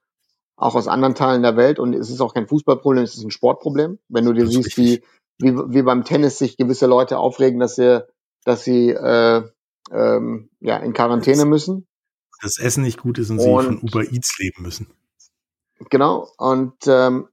[0.56, 3.32] auch aus anderen Teilen der Welt und es ist auch kein Fußballproblem, es ist ein
[3.32, 4.00] Sportproblem.
[4.10, 5.04] Wenn du dir siehst, wie,
[5.38, 8.04] wie, wie beim Tennis sich gewisse Leute aufregen, dass sie,
[8.44, 9.44] dass sie äh,
[9.92, 11.88] ähm, ja, in Quarantäne müssen.
[12.42, 14.88] Das Essen nicht gut ist und, und sie von Uber Eats leben müssen.
[15.90, 16.32] Genau.
[16.38, 17.28] Und ähm,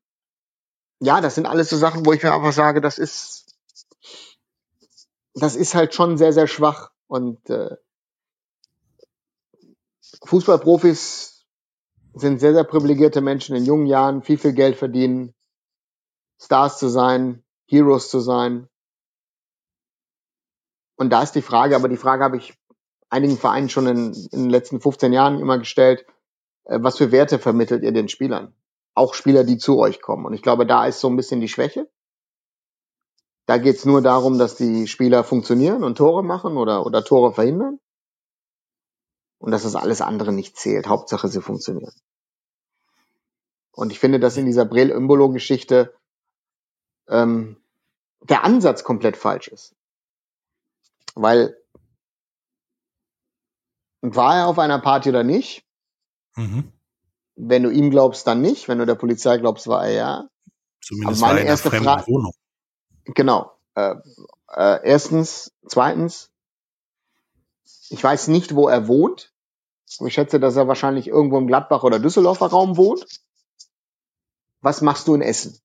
[1.00, 3.56] ja, das sind alles so Sachen, wo ich mir einfach sage, das ist,
[5.34, 6.90] das ist halt schon sehr, sehr schwach.
[7.06, 7.76] Und äh,
[10.26, 11.46] Fußballprofis
[12.14, 15.34] sind sehr, sehr privilegierte Menschen in jungen Jahren, viel, viel Geld verdienen,
[16.40, 18.68] Stars zu sein, Heroes zu sein.
[20.96, 22.54] Und da ist die Frage, aber die Frage habe ich
[23.10, 26.06] einigen Vereinen schon in, in den letzten 15 Jahren immer gestellt.
[26.64, 28.54] äh, was für Werte vermittelt ihr den Spielern?
[28.94, 30.24] Auch Spieler, die zu euch kommen.
[30.24, 31.90] Und ich glaube, da ist so ein bisschen die Schwäche.
[33.46, 37.78] Da geht's nur darum, dass die Spieler funktionieren und Tore machen oder, oder Tore verhindern.
[39.44, 40.86] Und dass das alles andere nicht zählt.
[40.86, 41.92] Hauptsache, sie funktionieren.
[43.72, 45.94] Und ich finde, dass in dieser Brel-Imbolo-Geschichte
[47.08, 47.58] ähm,
[48.22, 49.76] der Ansatz komplett falsch ist.
[51.14, 51.58] Weil
[54.00, 55.66] war er auf einer Party oder nicht?
[56.36, 56.72] Mhm.
[57.34, 58.68] Wenn du ihm glaubst, dann nicht.
[58.68, 60.28] Wenn du der Polizei glaubst, war er ja.
[60.80, 62.06] Zumindest Aber meine war er erste Frage.
[62.06, 62.32] Wohnung.
[63.04, 63.52] Genau.
[63.74, 63.96] Äh,
[64.48, 66.30] äh, erstens, zweitens,
[67.90, 69.33] ich weiß nicht, wo er wohnt.
[70.00, 73.06] Ich schätze, dass er wahrscheinlich irgendwo im Gladbach oder Düsseldorfer Raum wohnt.
[74.60, 75.58] Was machst du in Essen?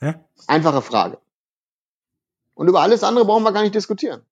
[0.00, 0.24] Ja.
[0.46, 1.18] Einfache Frage.
[2.54, 4.22] Und über alles andere brauchen wir gar nicht diskutieren.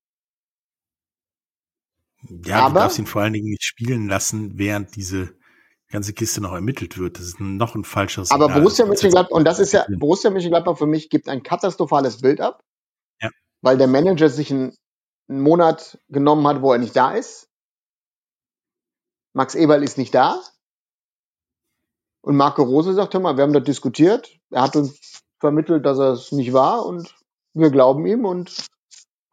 [2.44, 5.36] Ja, Aber, du darfst ihn vor allen Dingen nicht spielen lassen, während diese
[5.88, 7.18] ganze Kiste noch ermittelt wird.
[7.18, 8.30] Das ist noch ein falsches.
[8.30, 12.40] Aber Borussia Mönchengladbach, und das ist ja, Borussia Mönchengladbach für mich gibt ein katastrophales Bild
[12.40, 12.64] ab.
[13.20, 13.30] Ja.
[13.62, 14.76] Weil der Manager sich einen,
[15.28, 17.48] einen Monat genommen hat, wo er nicht da ist.
[19.32, 20.40] Max Eberl ist nicht da.
[22.22, 24.36] Und Marco Rose sagt, hör mal, wir haben das diskutiert.
[24.50, 27.14] Er hat uns vermittelt, dass er es nicht war und
[27.54, 28.66] wir glauben ihm und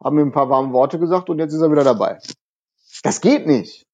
[0.02, 2.18] haben ihm ein paar warme Worte gesagt und jetzt ist er wieder dabei.
[3.02, 3.86] Das geht nicht.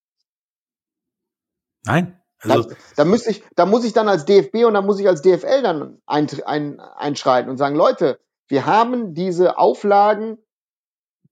[1.84, 2.20] Nein.
[2.38, 5.06] Also da, da, muss ich, da muss ich dann als DFB und da muss ich
[5.06, 10.38] als DFL dann ein, ein, einschreiten und sagen, Leute, wir haben diese Auflagen,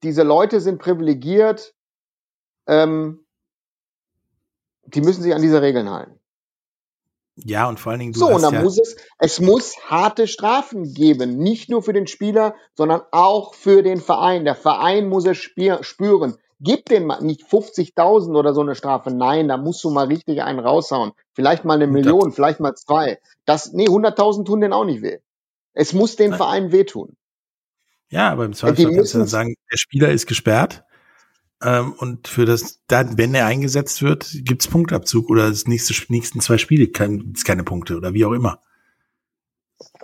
[0.03, 1.75] diese Leute sind privilegiert,
[2.67, 3.25] ähm,
[4.85, 6.19] die müssen sich an diese Regeln halten.
[7.45, 10.27] Ja, und vor allen Dingen du So, und dann ja muss es, es muss harte
[10.27, 11.39] Strafen geben.
[11.39, 14.45] Nicht nur für den Spieler, sondern auch für den Verein.
[14.45, 16.37] Der Verein muss es spüren.
[16.61, 19.13] Gib den mal nicht 50.000 oder so eine Strafe.
[19.13, 21.13] Nein, da musst du mal richtig einen raushauen.
[21.33, 23.21] Vielleicht mal eine Million, vielleicht mal zwei.
[23.45, 25.19] Das, nee, 100.000 tun den auch nicht weh.
[25.75, 27.17] Es muss den Verein wehtun.
[28.11, 30.85] Ja, aber im Zweifel kannst du dann sagen, der Spieler ist gesperrt.
[31.63, 36.41] Ähm, und für das, dann, wenn er eingesetzt wird, gibt's Punktabzug oder das nächste, nächsten
[36.41, 38.63] zwei Spiele kein, keine Punkte oder wie auch immer.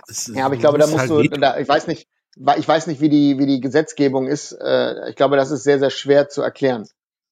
[0.07, 2.09] Das, ja, aber ich glaube, da musst halt du, da, ich weiß nicht,
[2.59, 4.53] ich weiß nicht, wie die, wie die Gesetzgebung ist.
[4.53, 6.89] Äh, ich glaube, das ist sehr, sehr schwer zu erklären.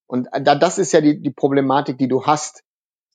[0.06, 2.62] Und da, das ist ja die, die Problematik, die du hast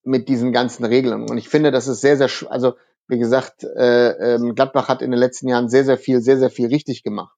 [0.04, 1.30] mit diesen ganzen Regelungen.
[1.30, 2.74] Und ich finde, das ist sehr, sehr, also
[3.08, 6.50] wie gesagt, äh, ähm, Gladbach hat in den letzten Jahren sehr, sehr viel, sehr, sehr
[6.50, 7.38] viel richtig gemacht.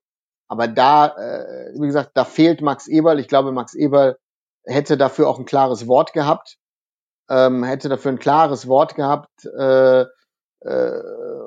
[0.50, 3.20] Aber da, äh, wie gesagt, da fehlt Max Eberl.
[3.20, 4.18] Ich glaube, Max Eberl
[4.66, 6.58] hätte dafür auch ein klares Wort gehabt,
[7.30, 9.46] ähm, hätte dafür ein klares Wort gehabt.
[9.46, 10.06] Äh,
[10.62, 11.02] äh,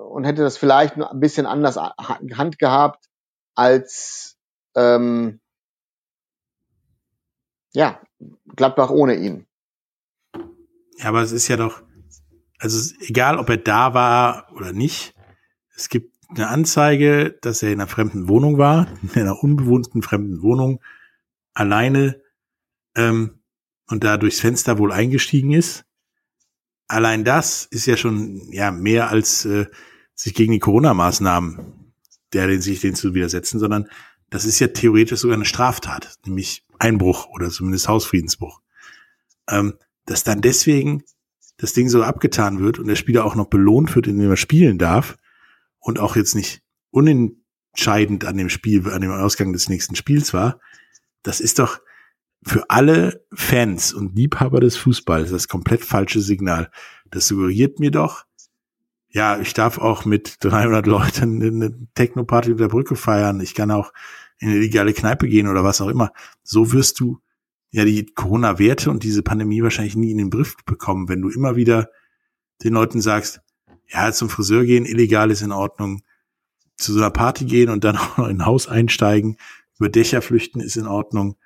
[0.08, 3.06] und hätte das vielleicht ein bisschen anders Hand gehabt
[3.54, 4.36] als
[4.74, 5.40] ähm,
[7.74, 8.00] ja,
[8.56, 9.46] Gladbach ohne ihn.
[10.98, 11.82] Ja, aber es ist ja doch,
[12.58, 15.14] also egal, ob er da war oder nicht,
[15.74, 20.42] es gibt eine Anzeige, dass er in einer fremden Wohnung war, in einer unbewohnten fremden
[20.42, 20.80] Wohnung,
[21.54, 22.20] alleine
[22.96, 23.40] ähm,
[23.88, 25.84] und da durchs Fenster wohl eingestiegen ist
[26.92, 29.66] allein das ist ja schon ja mehr als äh,
[30.14, 31.94] sich gegen die Corona-Maßnahmen,
[32.32, 33.88] der den sich den zu widersetzen, sondern
[34.30, 38.60] das ist ja theoretisch sogar eine Straftat, nämlich Einbruch oder zumindest Hausfriedensbruch.
[39.48, 41.02] Ähm, dass dann deswegen
[41.56, 44.78] das Ding so abgetan wird und der Spieler auch noch belohnt wird, indem er spielen
[44.78, 45.16] darf
[45.82, 50.58] und auch jetzt nicht unentscheidend an dem Spiel, an dem Ausgang des nächsten Spiels war,
[51.22, 51.80] das ist doch,
[52.44, 56.72] für alle Fans und Liebhaber des Fußballs das komplett falsche Signal.
[57.08, 58.24] Das suggeriert mir doch,
[59.12, 63.40] ja, ich darf auch mit 300 Leuten eine Techno-Party unter der Brücke feiern.
[63.40, 63.92] Ich kann auch
[64.38, 66.12] in eine legale Kneipe gehen oder was auch immer.
[66.42, 67.20] So wirst du
[67.70, 71.56] ja die Corona-Werte und diese Pandemie wahrscheinlich nie in den Griff bekommen, wenn du immer
[71.56, 71.90] wieder
[72.64, 73.42] den Leuten sagst,
[73.92, 76.02] ja, zum Friseur gehen, illegal ist in Ordnung,
[76.76, 79.36] zu so einer Party gehen und dann auch noch in ein Haus einsteigen,
[79.78, 81.36] über Dächer flüchten ist in Ordnung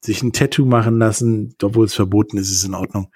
[0.00, 3.12] sich ein Tattoo machen lassen, obwohl es verboten ist, ist in Ordnung.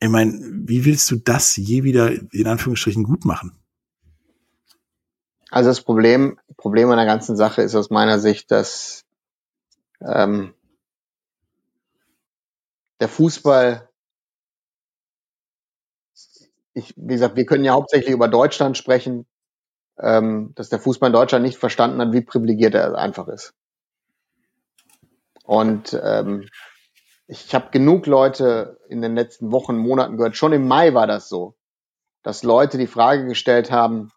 [0.00, 3.58] Ich meine, wie willst du das je wieder in Anführungsstrichen gut machen?
[5.50, 9.04] Also das Problem, Problem an der ganzen Sache ist aus meiner Sicht, dass
[10.00, 10.54] ähm,
[13.00, 13.89] der Fußball,
[16.74, 19.26] ich, wie gesagt, wir können ja hauptsächlich über Deutschland sprechen,
[19.98, 23.54] ähm, dass der Fußball in Deutschland nicht verstanden hat, wie privilegiert er einfach ist.
[25.44, 26.48] Und ähm,
[27.26, 31.28] ich habe genug Leute in den letzten Wochen, Monaten gehört, schon im Mai war das
[31.28, 31.54] so,
[32.22, 34.10] dass Leute die Frage gestellt haben,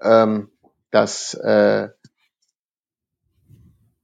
[0.00, 0.50] ähm,
[0.90, 1.88] dass äh,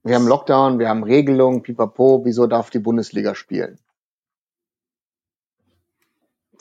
[0.03, 3.79] wir haben Lockdown, wir haben Regelungen, pipapo, wieso darf die Bundesliga spielen?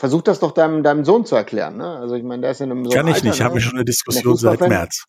[0.02, 1.76] Versuch das doch deinem, deinem Sohn zu erklären.
[1.76, 1.86] Ne?
[1.86, 3.60] Also ich meine, der ist in einem so Kann ich Alter, nicht, ich habe ne?
[3.60, 5.04] schon eine Diskussion seit März.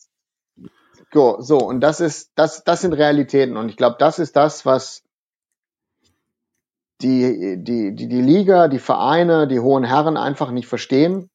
[1.12, 3.58] So, so, und das ist, das, das sind Realitäten.
[3.58, 5.02] Und ich glaube, das ist das, was
[7.02, 11.32] die, die, die, die Liga, die Vereine, die hohen Herren einfach nicht verstehen.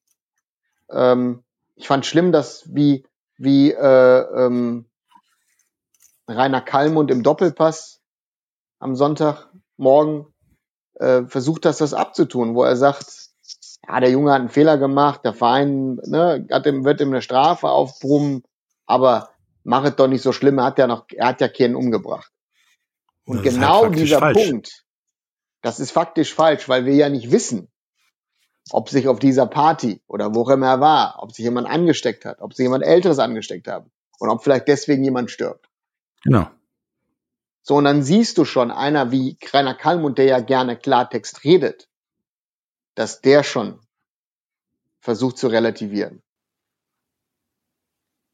[0.89, 1.43] Ähm,
[1.75, 3.05] ich fand schlimm, dass wie,
[3.35, 4.85] wie äh, ähm,
[6.29, 7.99] Rainer Kallmund im Doppelpass
[8.79, 10.27] am Sonntagmorgen
[10.93, 13.28] äh, versucht das, das abzutun, wo er sagt,
[13.89, 17.23] ja, der Junge hat einen Fehler gemacht, der Verein ne, hat ihm, wird ihm eine
[17.23, 18.43] Strafe aufbrummen,
[18.85, 19.29] aber
[19.63, 22.31] mach es doch nicht so schlimm, er hat ja noch, er hat ja keinen umgebracht.
[23.25, 24.47] Und das genau halt dieser falsch.
[24.47, 24.85] Punkt,
[25.61, 27.71] das ist faktisch falsch, weil wir ja nicht wissen,
[28.71, 32.41] ob sich auf dieser Party oder wo immer er war, ob sich jemand angesteckt hat,
[32.41, 33.87] ob sich jemand Älteres angesteckt hat
[34.19, 35.67] und ob vielleicht deswegen jemand stirbt.
[36.23, 36.47] Genau.
[37.63, 41.88] So, und dann siehst du schon einer wie Rainer Kallmund, der ja gerne Klartext redet,
[42.99, 43.79] dass der schon
[44.99, 46.21] versucht zu relativieren.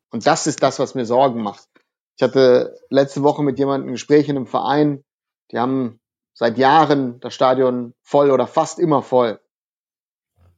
[0.09, 1.69] Und das ist das, was mir Sorgen macht.
[2.17, 5.05] Ich hatte letzte Woche mit jemandem ein Gespräch in einem Verein,
[5.51, 5.99] die haben
[6.33, 9.39] seit Jahren das Stadion voll oder fast immer voll.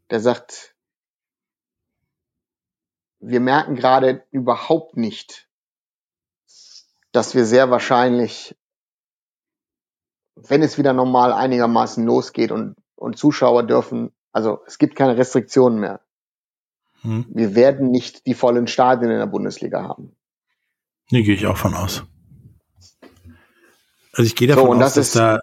[0.09, 0.73] Der sagt,
[3.19, 5.49] wir merken gerade überhaupt nicht,
[7.11, 8.55] dass wir sehr wahrscheinlich,
[10.35, 15.79] wenn es wieder normal einigermaßen losgeht und, und Zuschauer dürfen, also es gibt keine Restriktionen
[15.79, 16.01] mehr.
[17.01, 17.25] Hm.
[17.29, 20.15] Wir werden nicht die vollen Stadien in der Bundesliga haben.
[21.09, 22.03] Nee, gehe ich auch von aus.
[24.11, 25.39] Also ich gehe davon so, aus, dass ist, da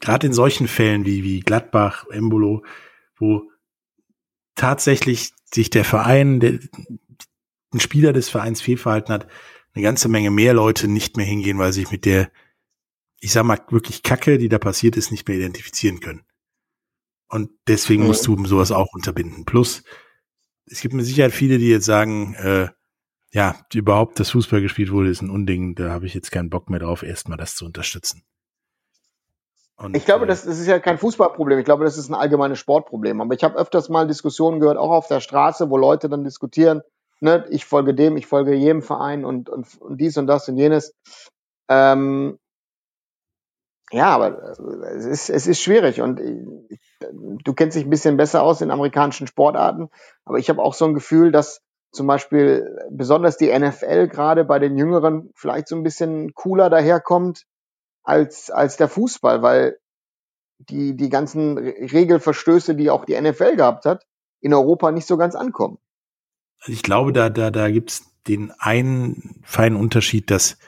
[0.00, 2.64] gerade in solchen Fällen wie, wie Gladbach, Embolo,
[3.16, 3.50] wo
[4.54, 6.58] tatsächlich sich der Verein, der,
[7.72, 9.26] ein Spieler des Vereins fehlverhalten hat,
[9.74, 12.30] eine ganze Menge mehr Leute nicht mehr hingehen, weil sich mit der,
[13.20, 16.24] ich sag mal, wirklich Kacke, die da passiert ist, nicht mehr identifizieren können.
[17.28, 18.08] Und deswegen mhm.
[18.08, 19.44] musst du sowas auch unterbinden.
[19.44, 19.82] Plus,
[20.66, 22.68] es gibt mit Sicherheit viele, die jetzt sagen, äh,
[23.32, 26.70] ja, überhaupt, dass Fußball gespielt wurde, ist ein Unding, da habe ich jetzt keinen Bock
[26.70, 28.22] mehr drauf, erstmal das zu unterstützen.
[29.76, 31.58] Und, ich glaube, äh, das, das ist ja kein Fußballproblem.
[31.58, 33.20] Ich glaube, das ist ein allgemeines Sportproblem.
[33.20, 36.82] Aber ich habe öfters mal Diskussionen gehört, auch auf der Straße, wo Leute dann diskutieren,
[37.20, 40.56] ne, ich folge dem, ich folge jedem Verein und, und, und dies und das und
[40.56, 40.94] jenes.
[41.68, 42.38] Ähm,
[43.94, 44.56] ja, aber
[44.96, 46.80] es ist, es ist schwierig und ich,
[47.44, 49.88] du kennst dich ein bisschen besser aus in amerikanischen Sportarten,
[50.24, 54.58] aber ich habe auch so ein Gefühl, dass zum Beispiel besonders die NFL gerade bei
[54.58, 57.44] den Jüngeren vielleicht so ein bisschen cooler daherkommt
[58.02, 59.78] als, als der Fußball, weil
[60.58, 64.04] die, die ganzen Regelverstöße, die auch die NFL gehabt hat,
[64.40, 65.78] in Europa nicht so ganz ankommen.
[66.60, 70.58] Also ich glaube, da, da, da gibt's den einen feinen Unterschied, dass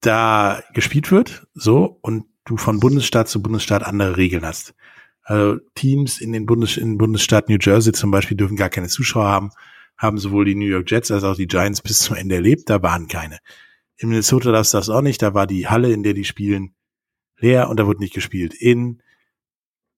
[0.00, 4.74] da gespielt wird, so, und du von Bundesstaat zu Bundesstaat andere Regeln hast.
[5.22, 9.26] Also Teams in den Bundes, in Bundesstaat New Jersey zum Beispiel dürfen gar keine Zuschauer
[9.26, 9.50] haben,
[9.96, 12.82] haben sowohl die New York Jets als auch die Giants bis zum Ende erlebt, da
[12.82, 13.38] waren keine.
[13.96, 16.74] In Minnesota darfst du das auch nicht, da war die Halle, in der die spielen,
[17.38, 18.54] leer und da wurde nicht gespielt.
[18.54, 19.02] In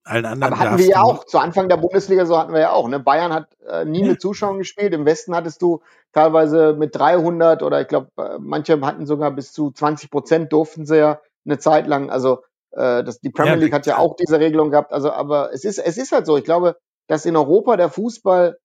[0.04, 0.52] allen anderen.
[0.52, 2.88] Aber hatten wir ja auch, zu Anfang der Bundesliga, so hatten wir ja auch.
[2.88, 2.98] Ne?
[3.00, 4.92] Bayern hat äh, nie mit Zuschauern gespielt.
[4.92, 5.82] Im Westen hattest du
[6.12, 10.86] teilweise mit 300 oder ich glaube, äh, manche hatten sogar bis zu 20 Prozent durften
[10.86, 12.10] sie ja eine Zeit lang.
[12.10, 12.42] Also
[12.72, 14.92] äh, das, die Premier League hat ja auch diese Regelung gehabt.
[14.92, 16.36] Also, aber es ist, es ist halt so.
[16.36, 16.76] Ich glaube,
[17.06, 18.58] dass in Europa der Fußball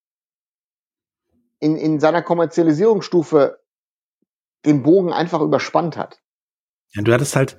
[1.60, 3.60] in, in seiner Kommerzialisierungsstufe
[4.66, 6.22] den Bogen einfach überspannt hat.
[6.94, 7.58] Ja, du hattest halt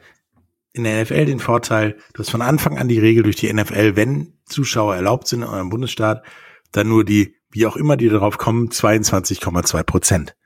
[0.78, 3.96] in der NFL den Vorteil, du hast von Anfang an die Regel durch die NFL,
[3.96, 6.24] wenn Zuschauer erlaubt sind in eurem Bundesstaat,
[6.72, 10.36] dann nur die, wie auch immer die darauf kommen, 22,2 Prozent.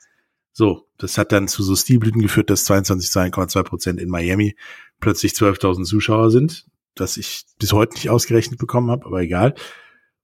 [0.53, 4.57] So, das hat dann zu so Stilblüten geführt, dass 22,2 Prozent in Miami
[5.01, 9.55] plötzlich 12.000 Zuschauer sind, das ich bis heute nicht ausgerechnet bekommen habe, aber egal.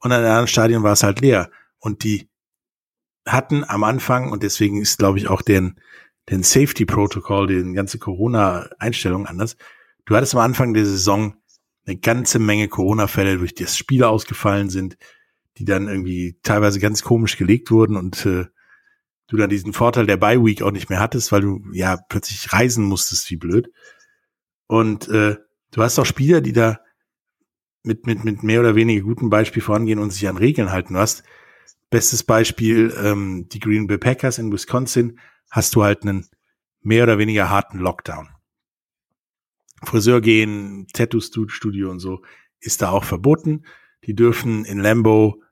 [0.00, 1.50] Und an anderen Stadien war es halt leer.
[1.78, 2.28] Und die
[3.26, 5.80] hatten am Anfang, und deswegen ist, glaube ich, auch den,
[6.30, 9.56] den Safety Protocol, den ganze Corona-Einstellung anders,
[10.08, 11.34] Du hattest am Anfang der Saison
[11.86, 14.96] eine ganze Menge Corona-Fälle, durch die Spiele ausgefallen sind,
[15.58, 18.46] die dann irgendwie teilweise ganz komisch gelegt wurden und äh,
[19.26, 22.50] du dann diesen Vorteil der Bye Week auch nicht mehr hattest, weil du ja plötzlich
[22.54, 23.70] reisen musstest, wie blöd.
[24.66, 25.36] Und äh,
[25.72, 26.80] du hast auch Spieler, die da
[27.82, 30.94] mit mit mit mehr oder weniger guten Beispiel vorangehen und sich an Regeln halten.
[30.94, 31.22] Du hast
[31.90, 35.18] bestes Beispiel ähm, die Green Bay Packers in Wisconsin.
[35.50, 36.26] Hast du halt einen
[36.80, 38.30] mehr oder weniger harten Lockdown.
[39.84, 42.22] Friseur gehen, Tattoo-Studio und so
[42.60, 43.64] ist da auch verboten.
[44.04, 45.42] Die dürfen in Lambo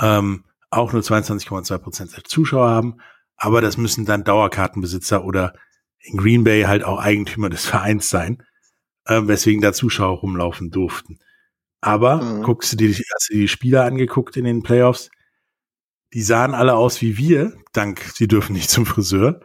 [0.00, 2.96] ähm, auch nur 22,2 Prozent der Zuschauer haben,
[3.36, 5.54] aber das müssen dann Dauerkartenbesitzer oder
[6.00, 8.42] in Green Bay halt auch Eigentümer des Vereins sein,
[9.06, 11.18] äh, weswegen da Zuschauer rumlaufen durften.
[11.80, 12.42] Aber mhm.
[12.42, 15.10] guckst du dir die, hast du die Spieler angeguckt in den Playoffs?
[16.12, 19.40] Die sahen alle aus wie wir, dank, sie dürfen nicht zum Friseur.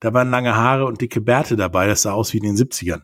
[0.00, 3.02] Da waren lange Haare und dicke Bärte dabei, das sah aus wie in den 70ern.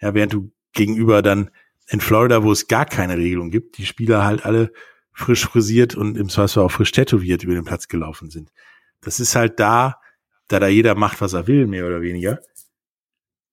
[0.00, 1.50] Ja, während du gegenüber dann
[1.88, 4.72] in Florida, wo es gar keine Regelung gibt, die Spieler halt alle
[5.12, 8.52] frisch frisiert und im Zweifelsfall auch frisch tätowiert über den Platz gelaufen sind.
[9.00, 10.00] Das ist halt da,
[10.48, 12.40] da da jeder macht, was er will, mehr oder weniger,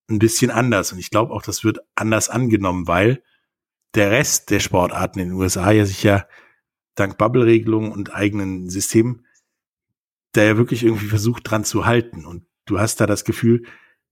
[0.10, 0.94] ein bisschen anders.
[0.94, 3.24] Und ich glaube auch, das wird anders angenommen, weil
[3.96, 6.28] der Rest der Sportarten in den USA ja sich ja
[6.96, 9.26] dank Bubble-Regelungen und eigenen Systemen
[10.34, 12.26] da ja wirklich irgendwie versucht dran zu halten.
[12.26, 13.64] Und du hast da das Gefühl,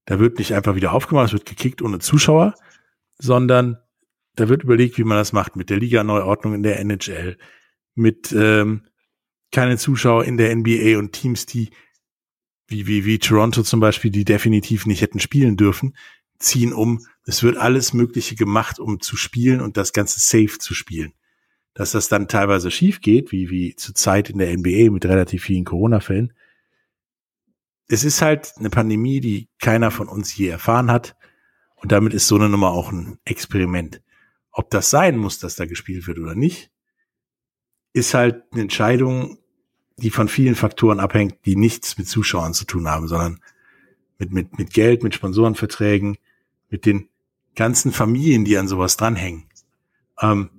[0.05, 2.55] da wird nicht einfach wieder aufgemacht, es wird gekickt ohne Zuschauer,
[3.17, 3.77] sondern
[4.35, 7.37] da wird überlegt, wie man das macht mit der Liga-Neuordnung in der NHL,
[7.95, 8.83] mit ähm,
[9.51, 11.69] keine Zuschauer in der NBA und Teams, die
[12.67, 15.95] wie, wie, wie Toronto zum Beispiel, die definitiv nicht hätten spielen dürfen,
[16.39, 17.05] ziehen um.
[17.25, 21.13] Es wird alles Mögliche gemacht, um zu spielen und das Ganze safe zu spielen.
[21.73, 25.43] Dass das dann teilweise schief geht, wie, wie zur Zeit in der NBA mit relativ
[25.43, 26.33] vielen Corona-Fällen.
[27.87, 31.15] Es ist halt eine Pandemie, die keiner von uns je erfahren hat.
[31.75, 34.01] Und damit ist so eine Nummer auch ein Experiment.
[34.51, 36.71] Ob das sein muss, dass da gespielt wird oder nicht,
[37.93, 39.37] ist halt eine Entscheidung,
[39.97, 43.39] die von vielen Faktoren abhängt, die nichts mit Zuschauern zu tun haben, sondern
[44.17, 46.17] mit, mit, mit Geld, mit Sponsorenverträgen,
[46.69, 47.09] mit den
[47.55, 49.45] ganzen Familien, die an sowas dranhängen.
[50.19, 50.49] Ähm,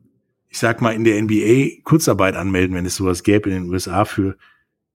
[0.48, 4.04] ich sag mal, in der NBA Kurzarbeit anmelden, wenn es sowas gäbe in den USA
[4.04, 4.36] für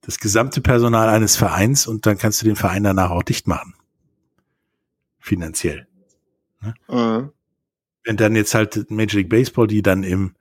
[0.01, 3.75] das gesamte Personal eines Vereins und dann kannst du den Verein danach auch dicht machen.
[5.19, 5.87] Finanziell.
[6.61, 6.73] Ne?
[6.89, 7.29] Mhm.
[8.03, 10.35] Wenn dann jetzt halt Major League Baseball, die dann im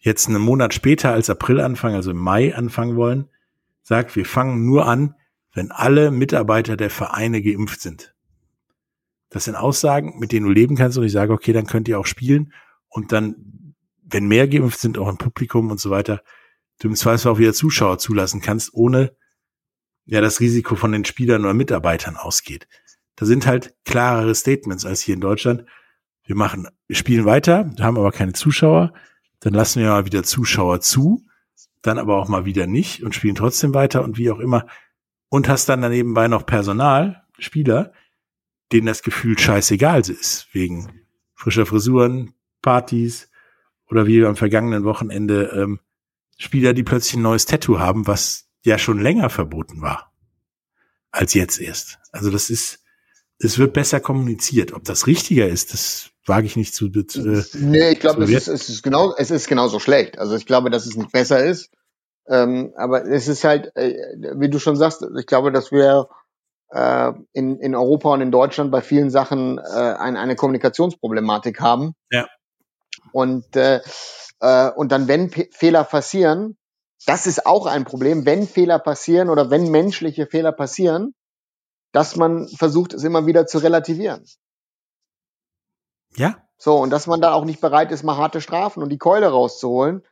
[0.00, 3.28] jetzt einen Monat später als April anfangen, also im Mai anfangen wollen,
[3.82, 5.14] sagt, wir fangen nur an,
[5.52, 8.14] wenn alle Mitarbeiter der Vereine geimpft sind.
[9.28, 11.98] Das sind Aussagen, mit denen du leben kannst und ich sage, okay, dann könnt ihr
[11.98, 12.52] auch spielen
[12.88, 16.22] und dann, wenn mehr geimpft sind, auch im Publikum und so weiter,
[16.80, 19.14] du im Zweifel auch wieder Zuschauer zulassen kannst, ohne
[20.06, 22.66] ja das Risiko von den Spielern oder Mitarbeitern ausgeht.
[23.14, 25.64] Da sind halt klarere Statements als hier in Deutschland.
[26.24, 28.92] Wir machen, wir spielen weiter, haben aber keine Zuschauer,
[29.40, 31.26] dann lassen wir mal wieder Zuschauer zu,
[31.82, 34.66] dann aber auch mal wieder nicht und spielen trotzdem weiter und wie auch immer.
[35.28, 37.92] Und hast dann daneben bei noch Personal, Spieler,
[38.72, 41.04] denen das Gefühl scheißegal ist, wegen
[41.34, 43.30] frischer Frisuren, Partys
[43.88, 45.80] oder wie am vergangenen Wochenende ähm,
[46.40, 50.10] Spieler, die plötzlich ein neues Tattoo haben, was ja schon länger verboten war
[51.10, 51.98] als jetzt erst.
[52.12, 52.78] Also das ist,
[53.38, 54.72] es wird besser kommuniziert.
[54.72, 56.86] Ob das richtiger ist, das wage ich nicht zu.
[56.86, 60.18] Äh, nee, ich glaube, es ist, es ist genau, es ist genauso schlecht.
[60.18, 61.70] Also ich glaube, dass es nicht besser ist.
[62.26, 63.94] Ähm, aber es ist halt, äh,
[64.36, 66.08] wie du schon sagst, ich glaube, dass wir
[66.70, 71.92] äh, in, in Europa und in Deutschland bei vielen Sachen äh, ein, eine Kommunikationsproblematik haben.
[72.10, 72.28] Ja.
[73.12, 73.80] Und, äh,
[74.40, 76.56] äh, und dann, wenn P Fehler passieren,
[77.06, 81.14] das ist auch ein Problem, wenn Fehler passieren oder wenn menschliche Fehler passieren,
[81.92, 84.24] dass man versucht, es immer wieder zu relativieren.
[86.14, 86.36] Ja.
[86.58, 89.28] So, und dass man da auch nicht bereit ist, mal harte Strafen und die Keule
[89.28, 90.02] rauszuholen,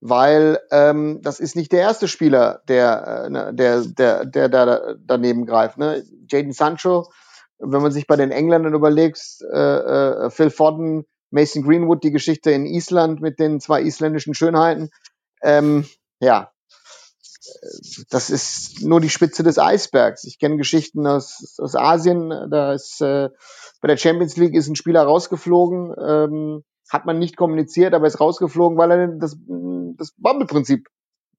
[0.00, 4.94] weil ähm, das ist nicht der erste Spieler, der, äh, ne, der, der, der da
[4.98, 5.76] daneben greift.
[5.76, 6.04] Ne?
[6.30, 7.10] Jaden Sancho,
[7.58, 9.20] wenn man sich bei den Engländern überlegt,
[9.52, 14.90] äh, äh, Phil Fodden, Mason Greenwood, die Geschichte in Island mit den zwei isländischen Schönheiten.
[15.42, 15.86] Ähm,
[16.20, 16.50] ja,
[18.10, 20.24] das ist nur die Spitze des Eisbergs.
[20.24, 23.28] Ich kenne Geschichten aus, aus Asien, da ist äh,
[23.80, 28.20] bei der Champions League ist ein Spieler rausgeflogen, ähm, hat man nicht kommuniziert, aber ist
[28.20, 29.36] rausgeflogen, weil er das,
[29.96, 30.88] das Bubble-Prinzip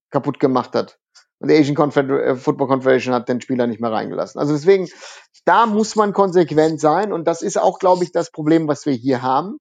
[0.10, 1.00] kaputt gemacht hat.
[1.40, 4.40] Und die Asian Confeder äh, Football Confederation hat den Spieler nicht mehr reingelassen.
[4.40, 4.88] Also deswegen,
[5.46, 8.94] da muss man konsequent sein und das ist auch, glaube ich, das Problem, was wir
[8.94, 9.58] hier haben.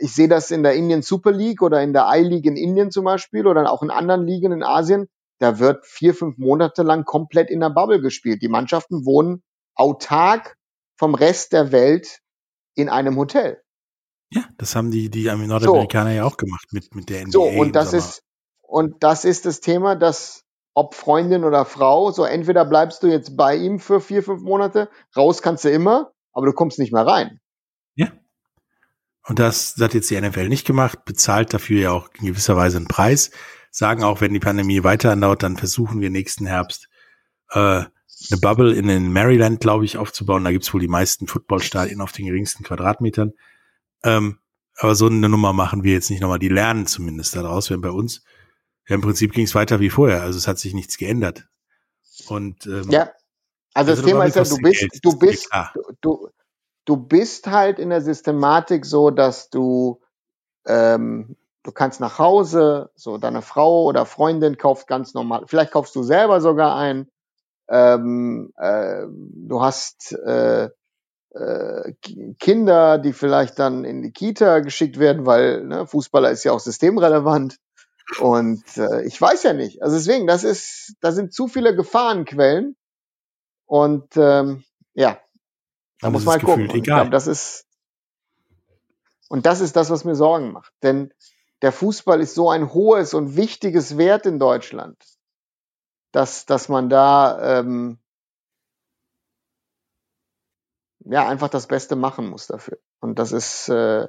[0.00, 3.04] Ich sehe das in der Indian Super League oder in der I-League in Indien zum
[3.04, 5.08] Beispiel oder auch in anderen Ligen in Asien.
[5.38, 8.40] Da wird vier, fünf Monate lang komplett in der Bubble gespielt.
[8.42, 9.42] Die Mannschaften wohnen
[9.74, 10.56] autark
[10.96, 12.20] vom Rest der Welt
[12.74, 13.60] in einem Hotel.
[14.30, 16.16] Ja, das haben die, die Nordamerikaner so.
[16.16, 17.30] ja auch gemacht mit, mit der NBA.
[17.30, 18.22] So, und das ist,
[18.62, 23.36] und das ist das Thema, dass ob Freundin oder Frau, so entweder bleibst du jetzt
[23.36, 27.06] bei ihm für vier, fünf Monate, raus kannst du immer, aber du kommst nicht mehr
[27.06, 27.40] rein.
[29.26, 32.56] Und das, das hat jetzt die NFL nicht gemacht, bezahlt dafür ja auch in gewisser
[32.56, 33.30] Weise einen Preis,
[33.70, 36.88] sagen auch, wenn die Pandemie weiter andauert, dann versuchen wir nächsten Herbst
[37.50, 37.84] äh,
[38.30, 40.44] eine Bubble in den Maryland, glaube ich, aufzubauen.
[40.44, 43.32] Da gibt's wohl die meisten Footballstadien auf den geringsten Quadratmetern.
[44.02, 44.38] Ähm,
[44.76, 46.38] aber so eine Nummer machen wir jetzt nicht nochmal.
[46.38, 48.22] Die lernen zumindest daraus, wenn bei uns.
[48.88, 50.22] Ja, im Prinzip ging es weiter wie vorher.
[50.22, 51.48] Also es hat sich nichts geändert.
[52.28, 53.10] Und ähm, ja,
[53.74, 55.48] also, das Thema ist ja, du bist, Geld, du bist,
[56.00, 56.28] du,
[56.84, 60.00] du bist halt in der Systematik so, dass du
[60.66, 65.96] ähm, du kannst nach Hause, so deine Frau oder Freundin kauft ganz normal, vielleicht kaufst
[65.96, 67.08] du selber sogar ein.
[67.68, 70.68] Ähm, äh, du hast äh,
[71.30, 71.92] äh,
[72.38, 76.60] Kinder, die vielleicht dann in die Kita geschickt werden, weil ne, Fußballer ist ja auch
[76.60, 77.56] systemrelevant.
[78.20, 79.82] Und äh, ich weiß ja nicht.
[79.82, 82.76] Also deswegen, das ist, da sind zu viele Gefahrenquellen.
[83.64, 84.62] Und ähm,
[84.92, 85.18] ja,
[86.04, 86.68] da muss man halt gucken.
[86.68, 87.00] Egal.
[87.00, 87.66] Glaub, das ist
[89.30, 90.74] und das ist das, was mir Sorgen macht.
[90.82, 91.14] Denn
[91.62, 95.02] der Fußball ist so ein hohes und wichtiges Wert in Deutschland,
[96.12, 97.98] dass, dass man da ähm,
[101.06, 102.78] ja einfach das Beste machen muss dafür.
[103.00, 104.06] Und das ist äh,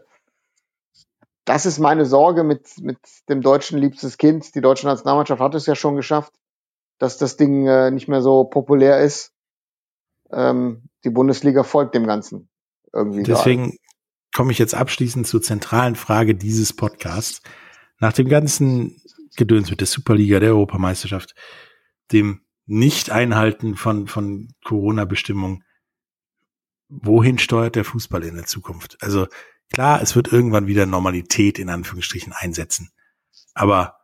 [1.45, 4.53] das ist meine Sorge mit mit dem deutschen liebstes Kind.
[4.53, 6.33] Die deutsche Nationalmannschaft hat es ja schon geschafft,
[6.97, 9.31] dass das Ding äh, nicht mehr so populär ist.
[10.29, 12.49] Ähm, die Bundesliga folgt dem Ganzen
[12.91, 13.23] irgendwie.
[13.23, 13.77] Deswegen
[14.33, 17.41] komme ich jetzt abschließend zur zentralen Frage dieses Podcasts.
[17.99, 19.01] Nach dem ganzen
[19.37, 21.35] Gedöns mit der Superliga, der Europameisterschaft,
[22.11, 25.63] dem Nicht-Einhalten von, von Corona-Bestimmungen,
[26.89, 28.97] wohin steuert der Fußball in der Zukunft?
[29.01, 29.27] Also
[29.71, 32.91] klar, es wird irgendwann wieder Normalität in Anführungsstrichen einsetzen.
[33.53, 33.99] Aber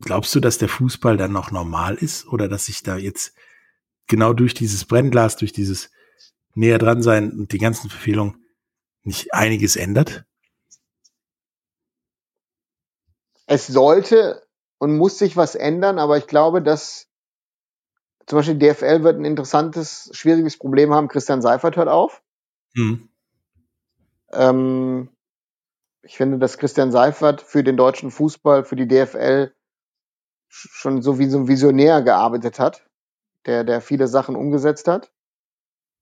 [0.00, 3.34] glaubst du, dass der Fußball dann noch normal ist oder dass sich da jetzt
[4.06, 5.90] genau durch dieses Brennglas, durch dieses
[6.54, 8.44] näher dran sein und die ganzen Verfehlungen
[9.02, 10.24] nicht einiges ändert?
[13.46, 14.46] Es sollte
[14.78, 17.08] und muss sich was ändern, aber ich glaube, dass
[18.26, 21.08] zum Beispiel DFL wird ein interessantes, schwieriges Problem haben.
[21.08, 22.22] Christian Seifert hört auf.
[22.74, 23.08] Hm.
[24.32, 25.10] Ähm,
[26.02, 29.54] ich finde, dass Christian Seifert für den deutschen Fußball, für die DFL
[30.48, 32.86] schon so wie so ein Visionär gearbeitet hat,
[33.46, 35.13] der, der viele Sachen umgesetzt hat.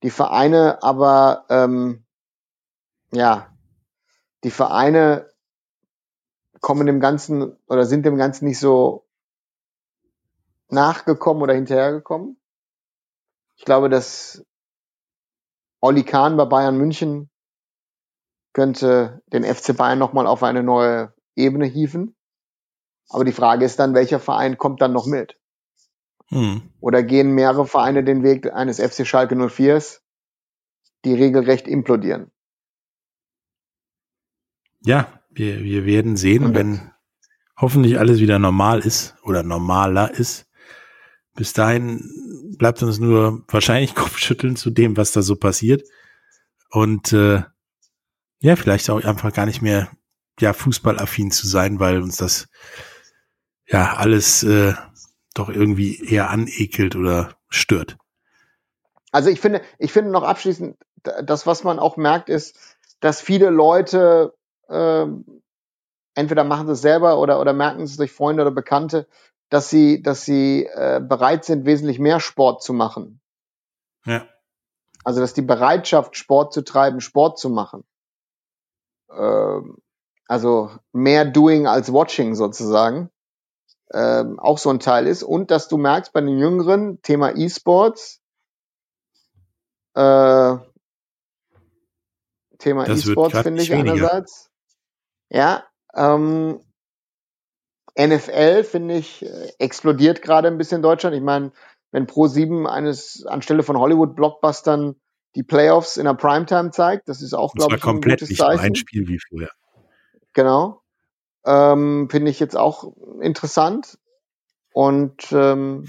[0.03, 2.05] Die Vereine aber ähm,
[3.13, 3.55] ja,
[4.43, 5.31] die Vereine
[6.61, 9.07] kommen dem Ganzen oder sind dem Ganzen nicht so
[10.69, 12.41] nachgekommen oder hinterhergekommen.
[13.57, 14.45] Ich glaube, dass
[15.81, 17.31] Olli Kahn bei Bayern München
[18.53, 22.17] könnte den FC Bayern nochmal auf eine neue Ebene hieven.
[23.09, 25.39] Aber die Frage ist dann, welcher Verein kommt dann noch mit?
[26.33, 26.63] Hm.
[26.81, 30.01] Oder gehen mehrere Vereine den Weg eines FC Schalke 04s,
[31.05, 32.31] die regelrecht implodieren?
[34.81, 36.93] Ja, wir, wir werden sehen, Und wenn
[37.57, 40.47] hoffentlich alles wieder normal ist oder normaler ist.
[41.35, 45.83] Bis dahin bleibt uns nur wahrscheinlich Kopfschütteln zu dem, was da so passiert.
[46.71, 47.43] Und äh,
[48.41, 49.91] ja, vielleicht auch einfach gar nicht mehr
[50.41, 52.49] ja fußballaffin zu sein, weil uns das
[53.67, 54.75] ja alles äh,
[55.35, 57.97] doch irgendwie eher anekelt oder stört.
[59.11, 62.57] Also ich finde, ich finde noch abschließend, das, was man auch merkt, ist,
[63.01, 64.35] dass viele Leute
[64.69, 65.07] äh,
[66.15, 69.07] entweder machen sie es selber oder, oder merken es durch Freunde oder Bekannte,
[69.49, 73.21] dass sie, dass sie äh, bereit sind, wesentlich mehr Sport zu machen.
[74.05, 74.27] Ja.
[75.05, 77.85] Also dass die Bereitschaft, Sport zu treiben, Sport zu machen.
[79.11, 79.61] Äh,
[80.27, 83.11] also mehr Doing als Watching sozusagen.
[83.93, 85.23] Äh, auch so ein Teil ist.
[85.23, 88.21] Und dass du merkst bei den Jüngeren, Thema E-Sports,
[89.95, 90.57] äh,
[92.59, 94.51] Thema E-Sports finde ich einerseits.
[95.29, 95.65] Ja,
[95.95, 96.61] ähm,
[97.99, 101.15] NFL finde ich äh, explodiert gerade ein bisschen in Deutschland.
[101.15, 101.53] Ich meine,
[101.91, 104.97] wenn Pro 7 eines anstelle von Hollywood Blockbustern
[105.35, 108.53] die Playoffs in der Primetime zeigt, das ist auch glaube ich komplett ein gutes Zeichen.
[108.53, 109.51] nicht ein Spiel wie früher.
[110.33, 110.82] Genau,
[111.45, 113.99] ähm, finde ich jetzt auch interessant
[114.73, 115.87] und ähm,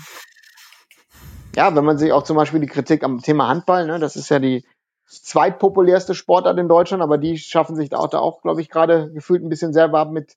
[1.56, 4.30] ja, wenn man sich auch zum Beispiel die Kritik am Thema Handball, ne, das ist
[4.30, 4.66] ja die
[5.06, 9.12] zweitpopulärste Sportart in Deutschland, aber die schaffen sich da auch, da auch glaube ich, gerade
[9.12, 10.36] gefühlt ein bisschen selber ab mit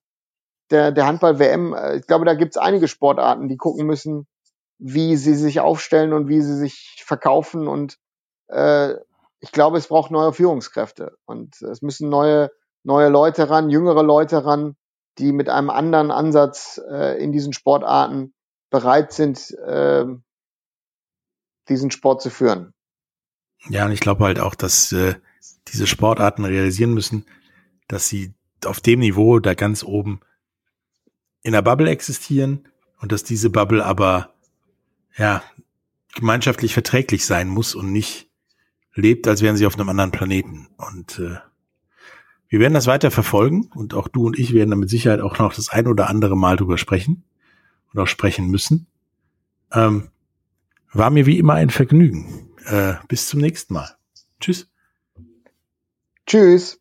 [0.70, 1.74] der, der Handball-WM.
[1.74, 4.26] Äh, ich glaube, da gibt es einige Sportarten, die gucken müssen,
[4.78, 7.68] wie sie sich aufstellen und wie sie sich verkaufen.
[7.68, 7.98] Und
[8.48, 8.94] äh,
[9.40, 11.16] ich glaube, es braucht neue Führungskräfte.
[11.24, 12.50] Und es müssen neue,
[12.82, 14.76] neue Leute ran, jüngere Leute ran,
[15.18, 18.34] die mit einem anderen Ansatz äh, in diesen Sportarten
[18.70, 20.04] bereit sind, äh,
[21.68, 22.72] diesen Sport zu führen.
[23.68, 25.14] Ja, und ich glaube halt auch, dass äh,
[25.68, 27.26] diese Sportarten realisieren müssen,
[27.88, 30.20] dass sie auf dem Niveau da ganz oben
[31.42, 32.68] in der Bubble existieren
[33.00, 34.34] und dass diese Bubble aber
[35.16, 35.42] ja
[36.14, 38.28] gemeinschaftlich verträglich sein muss und nicht
[38.94, 40.68] lebt, als wären sie auf einem anderen Planeten.
[40.76, 41.36] Und äh,
[42.48, 45.38] wir werden das weiter verfolgen und auch du und ich werden da mit Sicherheit auch
[45.38, 47.24] noch das ein oder andere Mal drüber sprechen
[47.92, 48.86] und auch sprechen müssen.
[49.72, 50.10] Ähm,
[50.92, 52.50] war mir wie immer ein Vergnügen.
[52.64, 53.96] Äh, bis zum nächsten Mal.
[54.40, 54.68] Tschüss.
[56.26, 56.80] Tschüss.